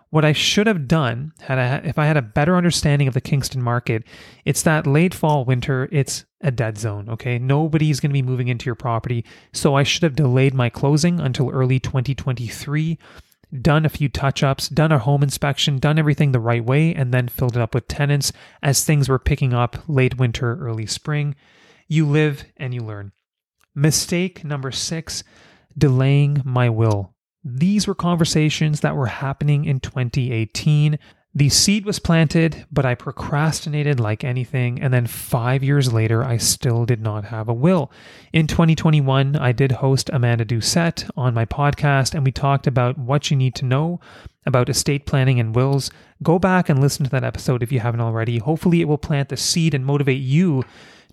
What 0.10 0.26
I 0.26 0.34
should 0.34 0.68
have 0.68 0.88
done 0.88 1.34
had 1.42 1.58
I, 1.58 1.88
if 1.88 1.98
I 1.98 2.06
had 2.06 2.18
a 2.18 2.22
better 2.22 2.56
understanding 2.56 3.08
of 3.08 3.14
the 3.14 3.22
Kingston 3.22 3.62
market, 3.62 4.04
it's 4.46 4.62
that 4.62 4.86
late 4.86 5.14
fall, 5.14 5.44
winter, 5.44 5.90
it's 5.92 6.26
a 6.42 6.52
dead 6.52 6.78
zone. 6.78 7.10
Okay. 7.10 7.40
Nobody's 7.40 8.00
going 8.00 8.12
to 8.12 8.14
be 8.14 8.22
moving 8.22 8.48
into 8.48 8.66
your 8.66 8.76
property. 8.76 9.26
So 9.52 9.76
I 9.76 9.84
should 9.84 10.04
have 10.04 10.16
delayed 10.16 10.54
my 10.54 10.70
closing 10.70 11.20
until 11.20 11.50
early 11.50 11.80
2023 11.80 13.00
done 13.62 13.86
a 13.86 13.90
few 13.90 14.10
touch 14.10 14.44
ups, 14.44 14.68
done 14.68 14.92
a 14.92 15.00
home 15.00 15.24
inspection, 15.24 15.78
done 15.78 15.98
everything 15.98 16.32
the 16.32 16.40
right 16.40 16.66
way, 16.66 16.94
and 16.94 17.14
then 17.14 17.28
filled 17.28 17.56
it 17.56 17.62
up 17.62 17.74
with 17.74 17.88
tenants 17.88 18.34
as 18.62 18.84
things 18.84 19.08
were 19.08 19.20
picking 19.20 19.54
up 19.54 19.78
late 19.88 20.18
winter, 20.18 20.58
early 20.60 20.86
spring. 20.86 21.36
You 21.88 22.08
live 22.08 22.46
and 22.58 22.74
you 22.74 22.82
learn. 22.82 23.12
Mistake 23.76 24.44
number 24.44 24.72
six 24.72 25.24
delaying 25.78 26.42
my 26.46 26.70
will. 26.70 27.14
These 27.44 27.86
were 27.88 27.96
conversations 27.96 28.80
that 28.80 28.96
were 28.96 29.06
happening 29.06 29.66
in 29.66 29.80
2018. 29.80 30.98
The 31.38 31.50
seed 31.50 31.86
was 31.86 32.00
planted, 32.00 32.66
but 32.72 32.86
I 32.86 32.96
procrastinated 32.96 34.00
like 34.00 34.24
anything. 34.24 34.82
And 34.82 34.94
then 34.94 35.06
five 35.06 35.64
years 35.64 35.92
later, 35.92 36.24
I 36.24 36.38
still 36.38 36.86
did 36.86 37.02
not 37.02 37.26
have 37.26 37.50
a 37.50 37.54
will. 37.54 37.92
In 38.32 38.48
2021, 38.48 39.36
I 39.36 39.52
did 39.52 39.74
host 39.74 40.10
Amanda 40.14 40.46
Doucette 40.46 41.10
on 41.18 41.34
my 41.34 41.46
podcast, 41.46 42.16
and 42.16 42.24
we 42.24 42.32
talked 42.32 42.68
about 42.68 42.98
what 42.98 43.30
you 43.30 43.36
need 43.36 43.54
to 43.56 43.66
know 43.66 44.00
about 44.46 44.70
estate 44.70 45.06
planning 45.06 45.40
and 45.40 45.54
wills. 45.54 45.92
Go 46.24 46.40
back 46.40 46.70
and 46.70 46.80
listen 46.80 47.04
to 47.04 47.12
that 47.12 47.26
episode 47.26 47.62
if 47.62 47.72
you 47.72 47.82
haven't 47.82 48.00
already. 48.00 48.38
Hopefully, 48.38 48.80
it 48.80 48.88
will 48.88 48.98
plant 48.98 49.28
the 49.28 49.38
seed 49.38 49.74
and 49.74 49.86
motivate 49.86 50.22
you 50.22 50.64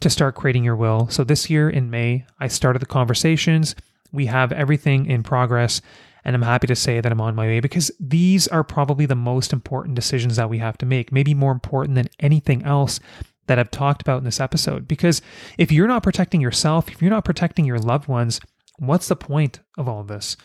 to 0.02 0.10
start 0.10 0.34
creating 0.34 0.64
your 0.64 0.76
will. 0.76 1.08
So 1.08 1.24
this 1.24 1.48
year 1.48 1.70
in 1.70 1.90
May, 1.90 2.26
I 2.38 2.48
started 2.48 2.80
the 2.80 2.86
conversations. 2.86 3.74
We 4.12 4.26
have 4.26 4.52
everything 4.52 5.06
in 5.06 5.22
progress. 5.22 5.80
And 6.24 6.36
I'm 6.36 6.42
happy 6.42 6.66
to 6.68 6.76
say 6.76 7.00
that 7.00 7.10
I'm 7.10 7.20
on 7.20 7.34
my 7.34 7.46
way 7.46 7.60
because 7.60 7.90
these 7.98 8.46
are 8.48 8.62
probably 8.62 9.06
the 9.06 9.14
most 9.14 9.52
important 9.52 9.96
decisions 9.96 10.36
that 10.36 10.50
we 10.50 10.58
have 10.58 10.78
to 10.78 10.86
make, 10.86 11.10
maybe 11.10 11.34
more 11.34 11.52
important 11.52 11.96
than 11.96 12.08
anything 12.20 12.62
else 12.62 13.00
that 13.46 13.58
I've 13.58 13.70
talked 13.70 14.02
about 14.02 14.18
in 14.18 14.24
this 14.24 14.40
episode. 14.40 14.86
Because 14.86 15.20
if 15.58 15.72
you're 15.72 15.88
not 15.88 16.02
protecting 16.02 16.40
yourself, 16.40 16.88
if 16.88 17.02
you're 17.02 17.10
not 17.10 17.24
protecting 17.24 17.64
your 17.64 17.78
loved 17.78 18.06
ones, 18.06 18.40
what's 18.78 19.08
the 19.08 19.16
point 19.16 19.60
of 19.76 19.88
all 19.88 20.04
this? 20.04 20.36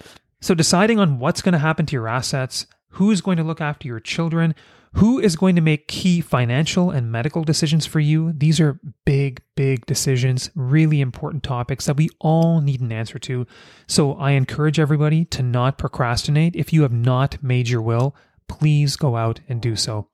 So, 0.42 0.54
deciding 0.54 1.00
on 1.00 1.20
what's 1.20 1.42
going 1.42 1.54
to 1.54 1.60
happen 1.60 1.86
to 1.88 1.96
your 1.96 2.08
assets, 2.08 2.68
who's 2.92 3.22
going 3.22 3.38
to 3.38 3.44
look 3.44 3.62
after 3.62 3.88
your 3.88 4.00
children, 4.00 4.56
who 4.98 5.20
is 5.20 5.36
going 5.36 5.56
to 5.56 5.62
make 5.62 5.88
key 5.88 6.22
financial 6.22 6.90
and 6.90 7.12
medical 7.12 7.44
decisions 7.44 7.86
for 7.86 8.00
you? 8.00 8.34
These 8.34 8.60
are 8.60 8.80
big, 9.06 9.44
big 9.56 9.86
decisions, 9.86 10.50
really 10.56 11.02
important 11.02 11.44
topics 11.44 11.86
that 11.86 11.98
we 11.98 12.10
all 12.20 12.62
need 12.62 12.82
an 12.82 12.92
answer 12.92 13.20
to. 13.20 13.46
So 13.86 14.14
I 14.16 14.32
encourage 14.32 14.80
everybody 14.80 15.24
to 15.26 15.44
not 15.44 15.78
procrastinate. 15.78 16.56
If 16.56 16.74
you 16.74 16.82
have 16.82 16.94
not 16.94 17.44
made 17.44 17.70
your 17.70 17.84
will, 17.84 18.16
please 18.48 18.96
go 18.96 19.16
out 19.16 19.40
and 19.48 19.62
do 19.62 19.76
so. 19.76 20.08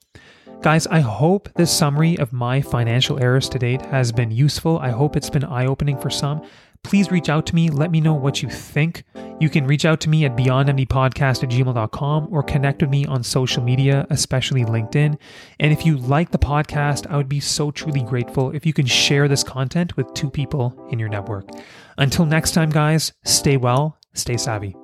Guys, 0.61 0.85
I 0.87 0.99
hope 0.99 1.47
this 1.55 1.71
summary 1.71 2.17
of 2.17 2.33
my 2.33 2.61
financial 2.61 3.23
errors 3.23 3.47
to 3.49 3.59
date 3.59 3.83
has 3.83 4.11
been 4.11 4.31
useful. 4.31 4.79
I 4.79 4.89
hope 4.89 5.15
it's 5.15 5.29
been 5.29 5.45
eye 5.45 5.65
opening 5.65 5.97
for 5.97 6.09
some 6.09 6.41
please 6.83 7.11
reach 7.11 7.29
out 7.29 7.45
to 7.47 7.55
me. 7.55 7.69
Let 7.69 7.91
me 7.91 8.01
know 8.01 8.13
what 8.13 8.41
you 8.41 8.49
think. 8.49 9.03
You 9.39 9.49
can 9.49 9.65
reach 9.65 9.85
out 9.85 9.99
to 10.01 10.09
me 10.09 10.25
at 10.25 10.35
beyondmdpodcast 10.35 11.43
at 11.43 11.49
gmail.com 11.49 12.27
or 12.31 12.43
connect 12.43 12.81
with 12.81 12.89
me 12.89 13.05
on 13.05 13.23
social 13.23 13.63
media, 13.63 14.05
especially 14.09 14.63
LinkedIn. 14.63 15.17
And 15.59 15.73
if 15.73 15.85
you 15.85 15.97
like 15.97 16.31
the 16.31 16.37
podcast, 16.37 17.09
I 17.09 17.17
would 17.17 17.29
be 17.29 17.39
so 17.39 17.71
truly 17.71 18.03
grateful 18.03 18.51
if 18.51 18.65
you 18.65 18.73
can 18.73 18.85
share 18.85 19.27
this 19.27 19.43
content 19.43 19.97
with 19.97 20.13
two 20.13 20.29
people 20.29 20.87
in 20.91 20.99
your 20.99 21.09
network. 21.09 21.49
Until 21.97 22.25
next 22.25 22.51
time, 22.51 22.69
guys, 22.69 23.11
stay 23.23 23.57
well, 23.57 23.97
stay 24.13 24.37
savvy. 24.37 24.75